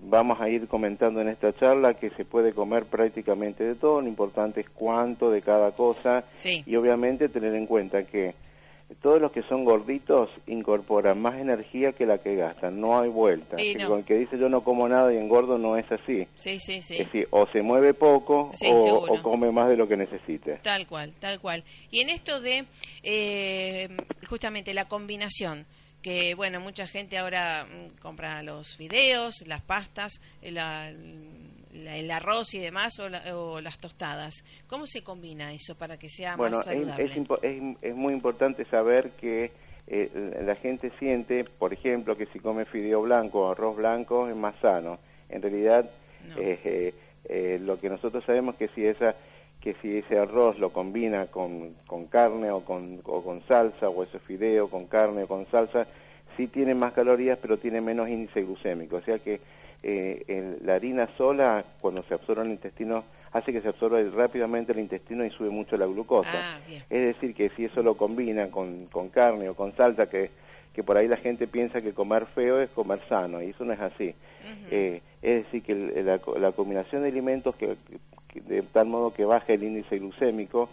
vamos 0.03 0.39
a 0.39 0.49
ir 0.49 0.67
comentando 0.67 1.21
en 1.21 1.27
esta 1.29 1.53
charla 1.53 1.93
que 1.95 2.09
se 2.11 2.25
puede 2.25 2.53
comer 2.53 2.85
prácticamente 2.85 3.63
de 3.63 3.75
todo. 3.75 4.01
Lo 4.01 4.07
importante 4.07 4.61
es 4.61 4.69
cuánto 4.69 5.29
de 5.31 5.41
cada 5.41 5.71
cosa 5.71 6.23
Sí. 6.37 6.63
y 6.65 6.75
obviamente 6.75 7.29
tener 7.29 7.53
en 7.55 7.65
cuenta 7.65 8.03
que 8.03 8.33
todos 9.01 9.19
los 9.19 9.31
que 9.31 9.41
son 9.43 9.65
gorditos 9.65 10.29
incorporan 10.47 11.21
más 11.21 11.35
energía 11.35 11.91
que 11.93 12.05
la 12.05 12.17
que 12.19 12.35
gastan, 12.35 12.79
no 12.79 12.99
hay 12.99 13.09
vuelta. 13.09 13.57
Sí, 13.57 13.75
no. 13.75 13.89
Con 13.89 13.99
el 13.99 14.05
que 14.05 14.17
dice 14.17 14.37
yo 14.37 14.49
no 14.49 14.61
como 14.61 14.87
nada 14.87 15.13
y 15.13 15.17
engordo 15.17 15.57
no 15.57 15.77
es 15.77 15.91
así. 15.91 16.27
Sí, 16.37 16.59
sí, 16.59 16.81
sí. 16.81 16.93
Es 16.97 17.05
decir, 17.07 17.27
o 17.31 17.45
se 17.47 17.61
mueve 17.61 17.93
poco 17.93 18.51
Sí, 18.57 18.67
o, 18.69 19.21
come 19.21 19.51
más 19.51 19.69
de 19.69 19.77
lo 19.77 19.87
que 19.87 19.97
necesite. 19.97 20.59
Tal 20.63 20.87
cual, 20.87 21.13
tal 21.19 21.39
cual. 21.39 21.63
Y 21.91 21.99
en 22.01 22.09
esto 22.09 22.39
de 22.39 22.65
eh, 23.03 23.89
justamente 24.29 24.73
la 24.73 24.85
combinación, 24.85 25.65
que 26.01 26.35
bueno, 26.35 26.59
mucha 26.59 26.85
gente 26.87 27.17
ahora 27.17 27.65
mm, 27.65 27.99
compra 28.01 28.43
los 28.43 28.77
videos, 28.77 29.35
las 29.47 29.61
pastas, 29.61 30.11
la- 30.41 30.91
la- 31.73 31.97
el 31.97 32.09
arroz 32.11 32.53
y 32.53 32.59
demás, 32.59 32.97
o, 32.99 33.09
la- 33.09 33.35
o 33.37 33.59
las 33.61 33.77
tostadas. 33.77 34.43
¿Cómo 34.67 34.85
se 34.87 35.03
combina 35.03 35.53
eso 35.53 35.75
para 35.75 35.97
que 35.97 36.09
sea 36.09 36.35
Bueno, 36.35 36.57
más 36.57 36.65
saludable? 36.65 37.03
es, 37.05 37.11
es- 37.43 37.77
es 37.81 37.95
muy 37.95 38.13
importante 38.13 38.65
saber 38.65 39.11
que 39.11 39.51
eh, 39.87 40.09
la 40.45 40.55
gente 40.55 40.91
siente, 40.97 41.43
por 41.43 41.73
ejemplo, 41.73 42.15
que 42.15 42.25
si 42.27 42.39
come 42.39 42.63
fideo 42.63 43.01
blanco 43.01 43.41
o 43.47 43.51
arroz 43.51 43.75
blanco 43.75 44.29
es 44.29 44.35
más 44.35 44.55
sano. 44.61 44.97
En 45.27 45.41
realidad, 45.41 45.89
No. 46.29 46.35
eh, 46.37 46.93
eh, 47.25 47.59
lo 47.61 47.77
que 47.77 47.89
nosotros 47.89 48.23
sabemos 48.25 48.55
que 48.55 48.69
si 48.69 48.85
esa 48.85 49.13
que 49.59 49.75
si 49.81 49.97
ese 49.97 50.19
arroz 50.19 50.59
lo 50.59 50.71
combina 50.73 51.27
con, 51.27 51.73
con 51.87 52.07
carne 52.07 52.51
o 52.51 52.65
con, 52.65 52.99
o 53.05 53.23
con 53.23 53.41
salsa, 53.47 53.87
o 53.89 54.03
ese 54.03 54.19
fideo 54.19 54.69
con 54.69 54.87
carne 54.87 55.23
o 55.23 55.27
con 55.27 55.45
salsa, 55.49 55.87
sí 56.35 56.47
tiene 56.47 56.75
más 56.75 56.91
calorías, 56.91 57.39
pero 57.41 57.57
tiene 57.57 57.79
menos 57.79 58.09
índice 58.09 58.41
glucémico. 58.43 58.97
O 58.97 59.01
sea 59.01 59.19
que 59.19 59.39
eh, 59.83 60.23
el- 60.27 60.65
la 60.65 60.75
harina 60.75 61.07
sola, 61.17 61.63
cuando 61.81 62.03
se 62.03 62.13
absorbe 62.13 62.41
en 62.41 62.47
el 62.47 62.53
intestino, 62.53 63.03
hace 63.33 63.51
que 63.51 63.61
se 63.61 63.67
absorba 63.69 63.99
rápidamente 64.15 64.71
el 64.71 64.79
intestino 64.79 65.25
y 65.25 65.29
sube 65.29 65.49
mucho 65.49 65.75
la 65.77 65.85
glucosa. 65.85 66.29
Ah. 66.33 66.59
Es 66.89 67.05
decir, 67.15 67.35
que 67.35 67.49
si 67.49 67.65
eso 67.65 67.83
lo 67.83 67.95
combina 67.95 68.49
con, 68.49 68.85
con 68.87 69.09
carne 69.09 69.49
o 69.49 69.55
con 69.55 69.75
salsa, 69.75 70.09
que, 70.09 70.29
que 70.73 70.83
por 70.83 70.97
ahí 70.97 71.07
la 71.07 71.17
gente 71.17 71.47
piensa 71.47 71.81
que 71.81 71.93
comer 71.93 72.25
feo 72.27 72.61
es 72.61 72.69
comer 72.69 72.99
sano, 73.09 73.41
y 73.41 73.47
eso 73.49 73.65
no 73.65 73.73
es 73.73 73.79
así. 73.79 74.13
Eh, 74.71 75.01
es 75.21 75.45
decir, 75.45 75.63
que 75.63 75.71
el- 75.73 76.05
la, 76.05 76.19
la 76.39 76.51
combinación 76.51 77.01
de 77.03 77.09
alimentos 77.09 77.55
que, 77.55 77.75
que- 78.27 78.41
de 78.41 78.61
tal 78.61 78.87
modo 78.87 79.13
que 79.13 79.25
baje 79.25 79.53
el 79.55 79.63
índice 79.63 79.97
glucémico, 79.99 80.69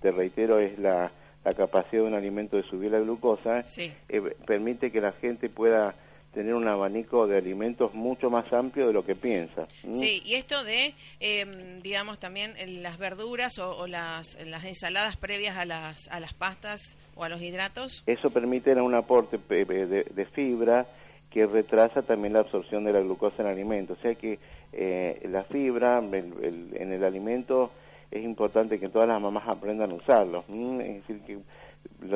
te 0.00 0.10
reitero, 0.12 0.58
es 0.58 0.78
la, 0.78 1.10
la 1.44 1.54
capacidad 1.54 2.02
de 2.02 2.08
un 2.08 2.14
alimento 2.14 2.56
de 2.56 2.62
subir 2.62 2.90
la 2.92 3.00
glucosa, 3.00 3.62
Sí. 3.64 3.92
eh, 4.08 4.20
permite 4.46 4.90
que 4.90 5.00
la 5.00 5.12
gente 5.12 5.48
pueda 5.48 5.94
tener 6.36 6.54
un 6.54 6.68
abanico 6.68 7.26
de 7.26 7.38
alimentos 7.38 7.94
mucho 7.94 8.28
más 8.28 8.52
amplio 8.52 8.86
de 8.88 8.92
lo 8.92 9.06
que 9.06 9.14
piensa. 9.14 9.66
Sí, 9.80 10.20
y 10.22 10.34
esto 10.34 10.64
de, 10.64 10.92
eh, 11.18 11.80
digamos, 11.82 12.18
también 12.18 12.52
eh, 12.58 12.66
las 12.66 12.98
verduras 12.98 13.58
o, 13.58 13.70
o 13.74 13.86
las, 13.86 14.36
las 14.44 14.62
ensaladas 14.64 15.16
previas 15.16 15.56
a 15.56 15.64
las, 15.64 16.06
a 16.08 16.20
las 16.20 16.34
pastas 16.34 16.82
o 17.14 17.24
a 17.24 17.30
los 17.30 17.40
hidratos. 17.40 18.02
Eso 18.06 18.28
permite 18.28 18.74
un 18.74 18.94
aporte 18.94 19.38
de, 19.48 20.04
de 20.04 20.26
fibra 20.26 20.86
que 21.30 21.46
retrasa 21.46 22.02
también 22.02 22.34
la 22.34 22.40
absorción 22.40 22.84
de 22.84 22.92
la 22.92 23.00
glucosa 23.00 23.36
en 23.40 23.46
el 23.48 23.54
alimento. 23.54 23.94
O 23.94 24.02
sea 24.02 24.14
que 24.14 24.38
eh, 24.74 25.26
la 25.30 25.42
fibra 25.44 26.00
el- 26.00 26.34
el- 26.42 26.76
en 26.76 26.92
el 26.92 27.02
alimento 27.02 27.70
es 28.10 28.22
importante 28.22 28.78
que 28.78 28.90
todas 28.90 29.08
las 29.08 29.22
mamás 29.22 29.48
aprendan 29.48 29.90
a 29.90 29.94
usarlo. 29.94 30.44
¿m? 30.50 30.86
Es 30.98 31.06
decir, 31.06 31.22
que 31.26 31.38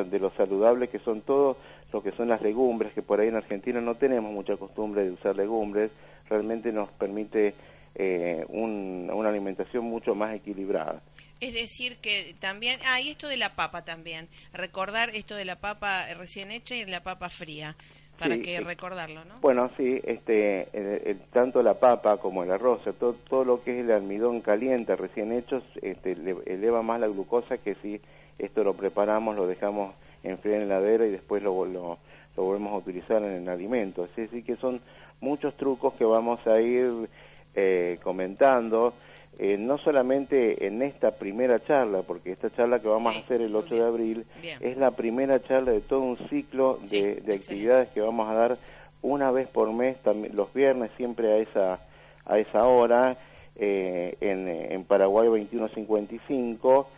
de 0.02 0.18
lo 0.18 0.30
saludable 0.32 0.88
que 0.88 0.98
son 0.98 1.22
todos 1.22 1.56
lo 1.92 2.02
que 2.02 2.12
son 2.12 2.28
las 2.28 2.40
legumbres, 2.42 2.92
que 2.92 3.02
por 3.02 3.20
ahí 3.20 3.28
en 3.28 3.36
Argentina 3.36 3.80
no 3.80 3.94
tenemos 3.96 4.32
mucha 4.32 4.56
costumbre 4.56 5.04
de 5.04 5.12
usar 5.12 5.36
legumbres, 5.36 5.90
realmente 6.28 6.72
nos 6.72 6.88
permite 6.90 7.54
eh, 7.96 8.44
un- 8.50 9.10
una 9.12 9.30
alimentación 9.30 9.84
mucho 9.84 10.14
más 10.14 10.32
equilibrada. 10.32 11.02
Es 11.40 11.52
decir, 11.54 11.96
que 11.96 12.36
también, 12.38 12.78
ah, 12.86 13.00
y 13.00 13.08
esto 13.10 13.26
de 13.26 13.36
la 13.36 13.56
papa 13.56 13.82
también, 13.84 14.28
recordar 14.52 15.10
esto 15.14 15.34
de 15.34 15.44
la 15.44 15.56
papa 15.56 16.06
recién 16.14 16.52
hecha 16.52 16.76
y 16.76 16.84
la 16.84 17.02
papa 17.02 17.30
fría, 17.30 17.74
para 18.16 18.36
Sí, 18.36 18.42
que 18.42 18.56
eh, 18.56 18.60
recordarlo, 18.60 19.24
¿no? 19.24 19.40
Bueno, 19.40 19.70
sí, 19.76 20.00
este, 20.04 20.68
el- 20.72 21.02
el- 21.04 21.20
tanto 21.32 21.62
la 21.64 21.74
papa 21.74 22.18
como 22.18 22.44
el 22.44 22.52
arroz, 22.52 22.82
todo, 23.00 23.14
todo 23.28 23.44
lo 23.44 23.62
que 23.64 23.80
es 23.80 23.84
el 23.84 23.90
almidón 23.90 24.40
caliente 24.40 24.94
recién 24.94 25.32
hecho, 25.32 25.60
este, 25.82 26.14
le- 26.14 26.36
eleva 26.46 26.82
más 26.82 27.00
la 27.00 27.08
glucosa 27.08 27.58
que 27.58 27.74
si 27.76 28.00
esto 28.38 28.62
lo 28.62 28.74
preparamos, 28.74 29.34
lo 29.34 29.48
dejamos 29.48 29.94
enfriar 30.22 30.62
en 30.62 30.68
la 30.68 30.78
heladera 30.78 31.06
y 31.06 31.10
después 31.10 31.42
lo, 31.42 31.64
lo, 31.64 31.98
lo 32.36 32.42
volvemos 32.42 32.72
a 32.72 32.76
utilizar 32.76 33.22
en 33.22 33.32
el 33.42 33.48
alimento. 33.48 34.04
Es 34.04 34.14
decir, 34.16 34.44
que 34.44 34.56
son 34.56 34.80
muchos 35.20 35.54
trucos 35.56 35.94
que 35.94 36.04
vamos 36.04 36.46
a 36.46 36.60
ir 36.60 37.08
eh, 37.54 37.98
comentando, 38.02 38.94
eh, 39.38 39.56
no 39.58 39.78
solamente 39.78 40.66
en 40.66 40.82
esta 40.82 41.12
primera 41.12 41.60
charla, 41.62 42.02
porque 42.02 42.32
esta 42.32 42.50
charla 42.50 42.80
que 42.80 42.88
vamos 42.88 43.14
Sí, 43.14 43.20
a 43.20 43.24
hacer 43.24 43.40
el 43.42 43.50
muy 43.52 43.62
8 43.62 43.74
de 43.74 43.82
abril 43.84 44.24
Bien. 44.42 44.58
es 44.60 44.76
la 44.76 44.90
primera 44.90 45.40
charla 45.42 45.72
de 45.72 45.80
todo 45.80 46.00
un 46.02 46.16
ciclo 46.28 46.78
Sí, 46.88 47.00
de, 47.00 47.14
de 47.16 47.34
actividades 47.34 47.88
que 47.90 48.00
vamos 48.00 48.28
a 48.28 48.34
dar 48.34 48.58
una 49.02 49.30
vez 49.30 49.48
por 49.48 49.72
mes, 49.72 49.96
también, 50.02 50.36
los 50.36 50.52
viernes 50.52 50.90
siempre 50.98 51.32
a 51.32 51.36
esa, 51.38 51.80
a 52.26 52.38
esa 52.38 52.66
hora, 52.66 53.16
eh, 53.56 54.14
en, 54.20 54.46
en 54.48 54.84
Paraguay 54.84 55.26
2155, 55.28 56.88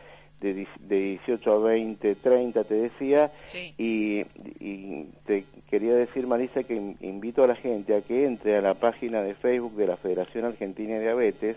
de, 0.42 0.66
de 0.80 0.96
18 1.26 1.52
a 1.52 1.58
20, 1.58 2.14
30 2.16 2.64
te 2.64 2.74
decía, 2.74 3.30
Sí. 3.50 3.74
y, 3.78 4.20
y 4.60 5.06
te 5.26 5.44
quería 5.70 5.94
decir, 5.94 6.26
Marisa, 6.26 6.62
que 6.64 6.74
in- 6.74 6.96
invito 7.00 7.44
a 7.44 7.46
la 7.46 7.54
gente 7.54 7.94
a 7.94 8.02
que 8.02 8.26
entre 8.26 8.56
a 8.56 8.60
la 8.60 8.74
página 8.74 9.22
de 9.22 9.34
Facebook 9.34 9.74
de 9.76 9.86
la 9.86 9.96
Federación 9.96 10.44
Argentina 10.44 10.94
de 10.94 11.00
Diabetes, 11.02 11.56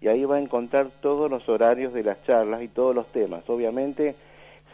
y 0.00 0.08
ahí 0.08 0.24
va 0.24 0.36
a 0.36 0.40
encontrar 0.40 0.88
todos 1.00 1.30
los 1.30 1.48
horarios 1.48 1.92
de 1.92 2.02
las 2.02 2.22
charlas 2.24 2.62
y 2.62 2.68
todos 2.68 2.94
los 2.94 3.06
temas. 3.12 3.48
Obviamente, 3.48 4.14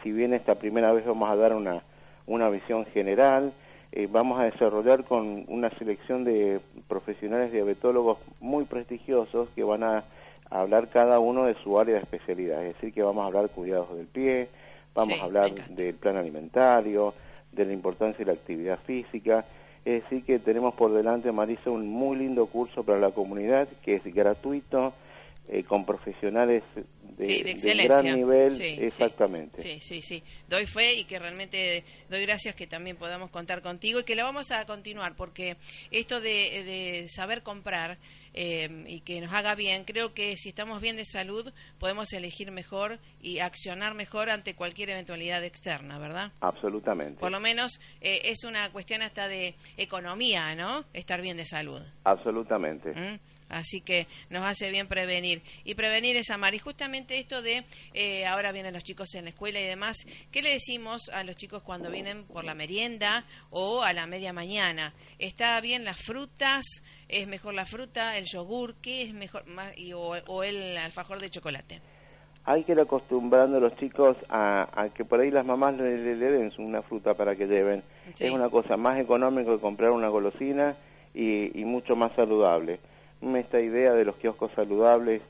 si 0.03 0.11
bien 0.11 0.33
esta 0.33 0.55
primera 0.55 0.91
vez 0.91 1.05
vamos 1.05 1.29
a 1.29 1.35
dar 1.35 1.53
una, 1.53 1.81
una 2.27 2.49
visión 2.49 2.85
general, 2.87 3.53
eh, 3.91 4.07
vamos 4.11 4.39
a 4.39 4.43
desarrollar 4.43 5.03
con 5.03 5.45
una 5.47 5.69
selección 5.71 6.23
de 6.23 6.59
profesionales 6.87 7.51
diabetólogos 7.51 8.17
muy 8.39 8.63
prestigiosos 8.65 9.49
que 9.55 9.63
van 9.63 9.83
a, 9.83 10.03
a 10.49 10.61
hablar 10.61 10.87
cada 10.89 11.19
uno 11.19 11.45
de 11.45 11.53
su 11.55 11.79
área 11.79 11.95
de 11.95 12.01
especialidad. 12.01 12.63
Es 12.65 12.75
decir, 12.75 12.93
que 12.93 13.03
vamos 13.03 13.23
a 13.23 13.27
hablar 13.27 13.49
cuidados 13.49 13.95
del 13.95 14.07
pie, 14.07 14.47
vamos 14.93 15.15
Sí, 15.15 15.21
a 15.21 15.23
hablar 15.23 15.51
del 15.69 15.95
plan 15.95 16.17
alimentario, 16.17 17.13
de 17.51 17.65
la 17.65 17.73
importancia 17.73 18.19
de 18.25 18.31
la 18.31 18.37
actividad 18.37 18.79
física. 18.85 19.45
Es 19.85 20.03
decir, 20.03 20.23
que 20.23 20.39
tenemos 20.39 20.73
por 20.73 20.91
delante, 20.91 21.31
Marisa, 21.31 21.71
un 21.71 21.87
muy 21.87 22.17
lindo 22.17 22.45
curso 22.47 22.83
para 22.83 22.99
la 22.99 23.11
comunidad 23.11 23.67
que 23.83 23.95
es 23.95 24.03
gratuito, 24.13 24.93
eh, 25.49 25.63
con 25.63 25.85
profesionales 25.85 26.63
de, 26.75 27.25
Sí, 27.25 27.37
de 27.39 27.43
de 27.43 27.51
excelencia. 27.51 28.01
gran 28.01 28.15
nivel, 28.15 28.55
sí. 28.57 28.77
exactamente. 28.79 29.61
Sí, 29.61 29.79
sí, 29.81 30.01
sí. 30.01 30.23
Doy 30.47 30.65
fe 30.67 30.93
y 30.93 31.03
que 31.05 31.19
realmente 31.19 31.83
doy 32.09 32.21
gracias 32.21 32.55
que 32.55 32.67
también 32.67 32.95
podamos 32.95 33.29
contar 33.29 33.61
contigo 33.61 33.99
y 33.99 34.03
que 34.03 34.15
la 34.15 34.23
vamos 34.23 34.51
a 34.51 34.65
continuar 34.65 35.15
porque 35.15 35.57
esto 35.91 36.21
de, 36.21 36.63
de 36.63 37.07
saber 37.09 37.43
comprar 37.43 37.97
eh, 38.33 38.85
y 38.87 39.01
que 39.01 39.19
nos 39.21 39.33
haga 39.33 39.55
bien, 39.55 39.83
creo 39.85 40.13
que 40.13 40.37
si 40.37 40.49
estamos 40.49 40.79
bien 40.81 40.95
de 40.95 41.03
salud 41.05 41.51
podemos 41.79 42.13
elegir 42.13 42.51
mejor 42.51 42.99
y 43.21 43.39
accionar 43.39 43.95
mejor 43.95 44.29
ante 44.29 44.53
cualquier 44.55 44.91
eventualidad 44.91 45.43
externa, 45.43 45.97
¿verdad? 45.99 46.31
Absolutamente. 46.39 47.19
Por 47.19 47.31
lo 47.31 47.39
menos 47.39 47.81
eh, 48.01 48.21
es 48.25 48.43
una 48.43 48.71
cuestión 48.71 49.01
hasta 49.01 49.27
de 49.27 49.55
economía, 49.77 50.53
¿no? 50.55 50.85
Estar 50.93 51.21
bien 51.21 51.37
de 51.37 51.45
salud. 51.45 51.81
Absolutamente. 52.03 52.91
¿Mm? 52.93 53.19
Así 53.49 53.81
que 53.81 54.07
nos 54.29 54.45
hace 54.45 54.69
bien 54.69 54.87
prevenir. 54.87 55.41
Y 55.65 55.73
prevenir 55.75 56.15
es 56.17 56.29
amar. 56.29 56.53
Y 56.53 56.59
justamente 56.59 57.17
esto 57.19 57.41
de, 57.41 57.63
eh, 57.93 58.25
ahora 58.25 58.51
vienen 58.51 58.73
los 58.73 58.83
chicos 58.83 59.13
en 59.15 59.25
la 59.25 59.31
escuela 59.31 59.59
y 59.59 59.65
demás, 59.65 59.97
¿qué 60.31 60.41
le 60.41 60.51
decimos 60.51 61.09
a 61.09 61.23
los 61.23 61.35
chicos 61.35 61.63
cuando 61.63 61.89
vienen 61.89 62.25
por 62.25 62.45
la 62.45 62.53
merienda 62.53 63.25
o 63.49 63.81
a 63.81 63.91
la 63.93 64.05
media 64.05 64.31
mañana? 64.33 64.93
¿Está 65.17 65.59
bien 65.61 65.83
las 65.83 65.97
frutas? 65.97 66.63
¿Es 67.07 67.27
mejor 67.27 67.55
la 67.55 67.65
fruta, 67.65 68.17
el 68.17 68.25
yogur? 68.25 68.75
¿Qué 68.81 69.01
es 69.01 69.13
mejor? 69.13 69.45
Más, 69.47 69.75
y, 69.77 69.93
o, 69.93 69.99
o 70.27 70.43
el 70.43 70.77
alfajor 70.77 71.19
de 71.19 71.29
chocolate? 71.31 71.81
Hay 72.45 72.63
que 72.63 72.71
ir 72.71 72.79
acostumbrando 72.79 73.57
a 73.57 73.59
los 73.59 73.75
chicos 73.77 74.15
a, 74.29 74.69
a 74.81 74.89
que 74.89 75.05
por 75.05 75.19
ahí 75.19 75.29
las 75.29 75.45
mamás 75.45 75.75
le, 75.75 75.97
le- 75.97 76.15
le 76.15 76.31
den 76.31 76.51
una 76.57 76.81
fruta 76.81 77.13
para 77.13 77.35
que 77.35 77.45
lleven. 77.47 77.83
Sí. 78.15 78.25
Es 78.25 78.31
una 78.31 78.49
cosa 78.49 78.77
más 78.77 78.99
económica 78.99 79.51
que 79.53 79.59
comprar 79.59 79.91
una 79.91 80.07
golosina 80.07 80.75
y, 81.13 81.59
y 81.59 81.65
mucho 81.65 81.95
más 81.95 82.11
saludable. 82.13 82.79
Esta 83.21 83.59
idea 83.59 83.93
de 83.93 84.05
los 84.05 84.15
kioscos 84.15 84.51
saludables 84.55 85.21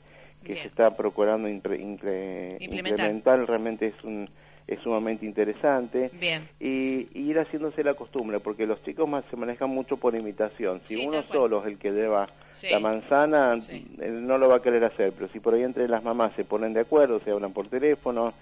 que 0.44 0.52
Bien. 0.54 0.62
se 0.62 0.68
está 0.68 0.96
procurando 0.96 1.48
Implementar. 1.48 2.60
implementar 2.60 3.44
realmente 3.46 3.88
es, 3.88 4.04
un, 4.04 4.28
es 4.66 4.78
sumamente 4.80 5.26
interesante. 5.26 6.10
Bien. 6.18 6.48
Y, 6.60 7.08
y 7.12 7.30
ir 7.30 7.38
haciéndose 7.38 7.82
la 7.84 7.94
costumbre, 7.94 8.38
porque 8.40 8.66
los 8.66 8.82
chicos 8.84 9.08
más 9.08 9.24
se 9.28 9.36
manejan 9.36 9.70
mucho 9.70 9.96
por 9.96 10.14
imitación. 10.14 10.80
Si 10.88 10.94
Sí, 10.94 11.06
uno 11.06 11.22
solo 11.24 11.60
es 11.60 11.66
el 11.66 11.78
que 11.78 11.90
lleva 11.92 12.28
Sí. 12.58 12.68
la 12.70 12.78
manzana, 12.78 13.58
Sí. 13.62 13.86
él 14.00 14.26
no 14.26 14.36
lo 14.38 14.48
va 14.48 14.56
a 14.56 14.62
querer 14.62 14.84
hacer, 14.84 15.12
pero 15.12 15.28
si 15.32 15.40
por 15.40 15.54
ahí 15.54 15.62
entre 15.62 15.88
las 15.88 16.04
mamás 16.04 16.32
se 16.36 16.44
ponen 16.44 16.72
de 16.74 16.80
acuerdo, 16.80 17.18
se 17.20 17.30
hablan 17.30 17.52
por 17.52 17.68
teléfono 17.68 18.32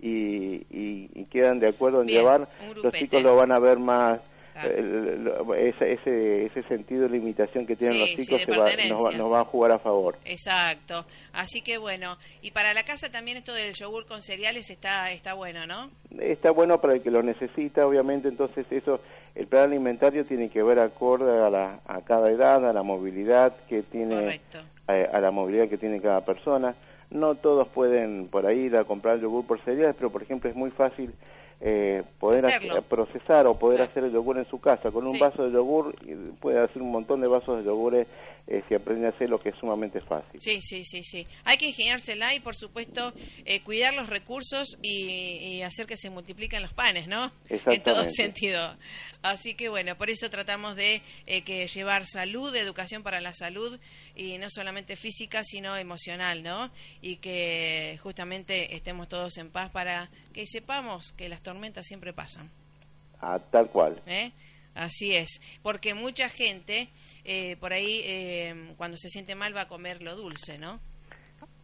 y, 0.00 0.64
y- 0.70 1.10
y 1.14 1.24
quedan 1.30 1.60
de 1.60 1.68
acuerdo 1.68 2.00
en 2.02 2.08
Bien, 2.08 2.18
llevar, 2.20 2.48
los 2.82 2.92
chicos 2.92 3.22
lo 3.22 3.36
van 3.36 3.52
a 3.52 3.58
ver 3.60 3.78
más, 3.78 4.20
Claro. 4.62 4.76
el- 4.76 5.24
lo- 5.24 5.54
ese, 5.54 5.92
ese, 5.92 6.46
ese 6.46 6.62
sentido 6.64 7.02
de 7.02 7.10
limitación 7.10 7.66
que 7.66 7.76
tienen 7.76 7.96
Sí, 7.96 8.00
los 8.00 8.10
chicos 8.26 8.40
de 8.40 8.44
se 8.46 8.50
va- 8.50 8.56
nos, 8.56 8.64
va, 8.64 8.70
pertenencia. 8.76 9.18
nos 9.18 9.32
va 9.32 9.40
a 9.40 9.44
jugar 9.44 9.72
a 9.72 9.78
favor. 9.78 10.16
Exacto. 10.24 11.04
Así 11.32 11.60
que 11.62 11.78
bueno. 11.78 12.16
Y 12.42 12.50
para 12.50 12.74
la 12.74 12.82
casa 12.82 13.08
también 13.10 13.36
esto 13.36 13.52
del 13.52 13.74
yogur 13.74 14.06
con 14.06 14.22
cereales 14.22 14.70
está, 14.70 15.10
está 15.12 15.34
bueno, 15.34 15.66
¿no? 15.66 15.90
Está 16.20 16.50
bueno 16.50 16.80
para 16.80 16.94
el 16.94 17.02
que 17.02 17.10
lo 17.10 17.22
necesita, 17.22 17.86
obviamente, 17.86 18.28
entonces 18.28 18.66
eso, 18.70 19.00
el 19.34 19.46
plan 19.46 19.64
alimentario 19.64 20.24
tiene 20.24 20.48
que 20.48 20.62
ver 20.62 20.78
acorde 20.80 21.30
a, 21.40 21.50
la, 21.50 21.80
a 21.86 22.00
cada 22.02 22.30
edad, 22.30 22.68
a 22.68 22.72
la 22.72 22.82
movilidad 22.82 23.52
que 23.68 23.82
tiene, 23.82 24.40
a, 24.86 24.92
a 24.92 25.20
la 25.20 25.30
movilidad 25.30 25.68
que 25.68 25.78
tiene 25.78 26.00
cada 26.00 26.24
persona. 26.24 26.74
No 27.10 27.34
todos 27.36 27.68
pueden 27.68 28.26
por 28.28 28.44
ahí 28.46 28.58
ir 28.66 28.76
a 28.76 28.84
comprar 28.84 29.18
yogur 29.20 29.46
por 29.46 29.58
cereales, 29.60 29.96
pero 29.96 30.10
por 30.10 30.22
ejemplo 30.22 30.50
es 30.50 30.56
muy 30.56 30.70
fácil 30.70 31.12
eh, 31.60 32.02
poder 32.20 32.46
hacer- 32.46 32.82
procesar 32.82 33.46
o 33.48 33.54
poder 33.54 33.78
Claro. 33.78 33.90
hacer 33.90 34.04
el 34.04 34.12
yogur 34.12 34.38
en 34.38 34.44
su 34.46 34.60
casa. 34.60 34.90
Con 34.90 35.06
un 35.06 35.14
Sí. 35.14 35.20
vaso 35.20 35.44
de 35.44 35.50
yogur 35.52 35.94
puede 36.40 36.60
hacer 36.60 36.80
un 36.82 36.92
montón 36.92 37.20
de 37.20 37.26
vasos 37.26 37.58
de 37.58 37.64
yogures 37.64 38.06
eh, 38.50 38.62
si 38.66 38.74
aprende 38.74 39.06
a 39.06 39.10
hacer 39.10 39.28
lo 39.28 39.38
que 39.38 39.50
es 39.50 39.56
sumamente 39.56 40.00
fácil. 40.00 40.40
Sí, 40.40 40.60
sí, 40.62 40.82
sí, 40.84 41.04
sí. 41.04 41.26
Hay 41.44 41.58
que 41.58 41.66
ingeniársela 41.66 42.34
y, 42.34 42.40
por 42.40 42.56
supuesto, 42.56 43.12
eh, 43.44 43.60
cuidar 43.60 43.92
los 43.92 44.08
recursos 44.08 44.78
y, 44.80 45.02
y 45.56 45.62
hacer 45.62 45.86
que 45.86 45.98
se 45.98 46.08
multipliquen 46.08 46.62
los 46.62 46.72
panes, 46.72 47.08
¿no? 47.08 47.30
En 47.48 47.82
todo 47.82 48.08
sentido. 48.08 48.74
Así 49.22 49.54
que, 49.54 49.68
bueno, 49.68 49.96
por 49.98 50.08
eso 50.08 50.30
tratamos 50.30 50.76
de 50.76 51.02
eh, 51.26 51.42
que 51.42 51.66
llevar 51.66 52.06
salud, 52.06 52.54
educación 52.56 53.02
para 53.02 53.20
la 53.20 53.34
salud, 53.34 53.78
y 54.14 54.38
no 54.38 54.48
solamente 54.48 54.96
física, 54.96 55.44
sino 55.44 55.76
emocional, 55.76 56.42
¿no? 56.42 56.70
Y 57.02 57.16
que 57.16 57.98
justamente 58.02 58.74
estemos 58.74 59.08
todos 59.08 59.36
en 59.36 59.50
paz 59.50 59.70
para 59.70 60.08
que 60.32 60.46
sepamos 60.46 61.12
que 61.12 61.28
las 61.28 61.42
tormentas 61.42 61.84
siempre 61.86 62.14
pasan. 62.14 62.50
Ah, 63.20 63.38
tal 63.50 63.68
cual. 63.68 64.00
¿eh? 64.06 64.32
Así 64.74 65.14
es, 65.14 65.40
porque 65.62 65.94
mucha 65.94 66.28
gente 66.28 66.88
eh, 67.30 67.56
por 67.60 67.72
ahí 67.74 68.00
eh, 68.04 68.72
cuando 68.78 68.96
se 68.96 69.10
siente 69.10 69.34
mal 69.34 69.54
va 69.54 69.62
a 69.62 69.68
comer 69.68 70.00
lo 70.02 70.16
dulce, 70.16 70.56
¿no? 70.58 70.80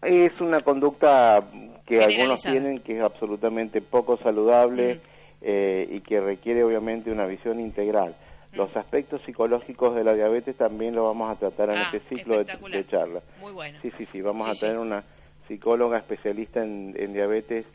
Es 0.03 0.39
una 0.41 0.61
conducta 0.61 1.43
que 1.87 2.03
algunos 2.03 2.43
tienen 2.43 2.81
que 2.81 2.97
es 2.97 3.03
absolutamente 3.03 3.81
poco 3.81 4.17
saludable 4.19 4.97
Mm. 4.97 5.01
eh, 5.47 5.89
y 5.91 6.01
que 6.01 6.21
requiere 6.21 6.63
obviamente 6.65 7.11
una 7.11 7.27
visión 7.27 7.61
integral. 7.61 8.15
Mm. 8.53 8.57
Los 8.57 8.77
aspectos 8.77 9.21
psicológicos 9.27 9.95
de 9.95 10.05
la 10.05 10.15
diabetes 10.15 10.57
también 10.57 10.95
lo 10.95 11.05
vamos 11.05 11.31
a 11.31 11.37
tratar 11.39 11.71
en 11.71 11.77
Ah, 11.79 11.91
este 11.93 12.01
ciclo 12.15 12.43
de, 12.45 12.45
de 12.71 12.87
charla. 12.87 13.21
Muy 13.41 13.53
bueno. 13.53 13.79
Sí, 13.83 13.91
sí, 13.99 14.07
sí, 14.13 14.21
vamos 14.21 14.47
Sí, 14.47 14.57
a 14.57 14.61
tener 14.61 14.77
sí. 14.77 14.83
una 14.83 15.03
psicóloga 15.49 15.99
especialista 15.99 16.63
en, 16.63 16.95
en 16.99 17.13
diabetes 17.15 17.67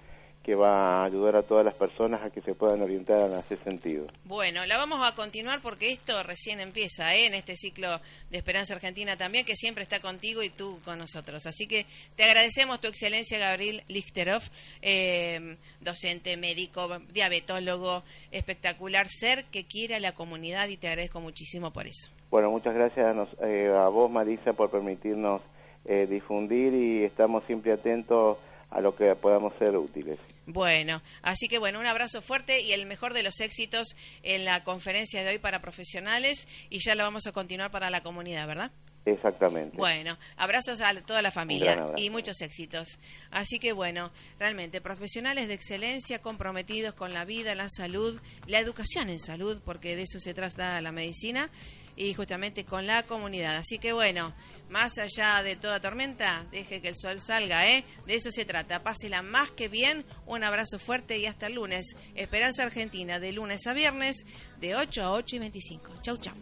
que 0.50 0.56
va 0.56 1.04
a 1.04 1.06
ayudar 1.06 1.36
a 1.36 1.44
todas 1.44 1.64
las 1.64 1.76
personas 1.76 2.24
a 2.24 2.32
que 2.32 2.42
se 2.42 2.56
puedan 2.56 2.82
orientar 2.82 3.30
en 3.30 3.38
ese 3.38 3.56
sentido. 3.58 4.08
Bueno, 4.24 4.66
la 4.66 4.78
vamos 4.78 5.00
a 5.08 5.14
continuar 5.14 5.62
porque 5.62 5.92
esto 5.92 6.24
recién 6.24 6.60
empieza, 6.60 7.14
¿eh? 7.14 7.28
en 7.28 7.36
este 7.36 7.56
ciclo 7.56 8.02
de 8.32 8.38
Esperanza 8.40 8.74
Argentina 8.74 9.16
también, 9.16 9.46
que 9.46 9.56
siempre 9.56 9.84
está 9.84 10.00
contigo 10.00 10.42
y 10.42 10.50
tú 10.50 10.80
con 10.84 10.98
nosotros. 10.98 11.46
Así 11.46 11.68
que 11.68 11.86
te 12.16 12.24
agradecemos 12.24 12.82
tu 12.82 12.88
excelencia, 12.88 13.38
Gabriel 13.38 13.84
Lichterov, 13.90 14.42
eh, 14.82 15.56
docente, 15.82 16.36
médico, 16.36 16.98
diabetólogo, 17.14 18.02
espectacular 18.32 19.08
ser 19.08 19.46
que 19.52 19.66
quiere 19.66 19.98
a 19.98 20.00
la 20.00 20.14
comunidad 20.14 20.68
y 20.70 20.78
te 20.78 20.88
agradezco 20.88 21.20
muchísimo 21.22 21.70
por 21.70 21.86
eso. 21.86 22.10
Bueno, 22.32 22.50
muchas 22.50 22.74
gracias 22.74 23.06
a, 23.06 23.14
nos- 23.14 23.36
eh, 23.44 23.72
a 23.72 23.88
vos, 23.90 24.10
Marisa, 24.10 24.54
por 24.54 24.72
permitirnos 24.72 25.44
eh, 25.86 26.08
difundir 26.10 26.74
y 26.74 27.04
estamos 27.04 27.44
siempre 27.44 27.72
atentos 27.72 28.40
a 28.72 28.82
lo 28.82 28.96
que 28.96 29.14
podamos 29.14 29.54
ser 29.60 29.78
útiles. 29.78 30.18
Bueno, 30.52 31.04
así 31.22 31.48
que 31.48 31.60
bueno, 31.60 31.80
un 31.80 31.86
abrazo 31.86 32.24
fuerte 32.24 32.62
y 32.62 32.74
el 32.74 32.88
mejor 32.88 33.14
de 33.14 33.22
los 33.22 33.40
éxitos 33.40 33.96
en 34.24 34.46
la 34.46 34.64
conferencia 34.64 35.24
de 35.24 35.30
hoy 35.30 35.38
para 35.38 35.62
profesionales 35.62 36.48
y 36.72 36.80
ya 36.80 36.96
la 36.96 37.04
vamos 37.04 37.28
a 37.28 37.32
continuar 37.32 37.70
para 37.70 37.92
la 37.92 38.02
comunidad, 38.02 38.48
¿verdad? 38.48 38.72
Exactamente. 39.06 39.78
Bueno, 39.78 40.18
abrazos 40.38 40.82
a 40.82 40.94
toda 41.02 41.22
la 41.22 41.32
familia 41.32 41.86
y 41.98 42.10
muchos 42.10 42.42
éxitos. 42.42 42.98
Así 43.30 43.60
que 43.60 43.74
bueno, 43.74 44.12
realmente 44.40 44.82
profesionales 44.82 45.48
de 45.48 45.54
excelencia 45.54 46.20
comprometidos 46.20 46.96
con 46.96 47.14
la 47.14 47.26
vida, 47.26 47.54
la 47.54 47.70
salud, 47.70 48.20
la 48.48 48.60
educación 48.60 49.10
en 49.10 49.20
salud, 49.20 49.62
porque 49.64 49.96
de 49.96 50.04
eso 50.04 50.20
se 50.20 50.34
trata 50.34 50.82
la 50.82 50.92
medicina 50.92 51.52
y 52.00 52.14
justamente 52.14 52.64
con 52.64 52.88
la 52.88 53.04
comunidad. 53.04 53.58
Así 53.58 53.78
que 53.78 53.92
bueno, 53.92 54.34
más 54.70 54.98
allá 54.98 55.44
de 55.44 55.58
toda 55.58 55.82
tormenta, 55.82 56.46
deje 56.50 56.82
que 56.82 56.88
el 56.88 56.96
sol 56.96 57.20
salga, 57.20 57.70
¿eh? 57.70 57.84
De 58.08 58.16
eso 58.16 58.32
se 58.32 58.46
trata. 58.46 58.80
Pásela 58.80 59.22
más 59.22 59.52
que 59.52 59.68
bien. 59.68 60.06
Un 60.26 60.46
abrazo 60.46 60.80
fuerte 60.80 61.18
y 61.18 61.26
hasta 61.26 61.48
el 61.48 61.56
lunes. 61.56 61.86
Esperanza 62.16 62.64
Argentina, 62.64 63.20
de 63.20 63.34
lunes 63.34 63.68
a 63.68 63.74
viernes, 63.74 64.26
de 64.62 64.78
8 64.78 65.04
a 65.04 65.12
8 65.12 65.36
y 65.36 65.40
25. 65.40 65.92
Chau, 66.02 66.18
chau. 66.18 66.34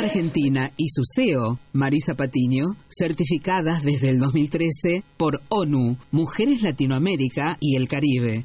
Argentina 0.00 0.72
y 0.76 0.88
su 0.88 1.02
CEO, 1.04 1.58
Marisa 1.72 2.14
Patiño, 2.14 2.64
certificadas 2.88 3.82
desde 3.82 4.10
el 4.10 4.18
2013 4.18 5.02
por 5.16 5.42
ONU, 5.48 5.96
Mujeres 6.10 6.62
Latinoamérica 6.62 7.58
y 7.60 7.76
el 7.76 7.88
Caribe. 7.88 8.44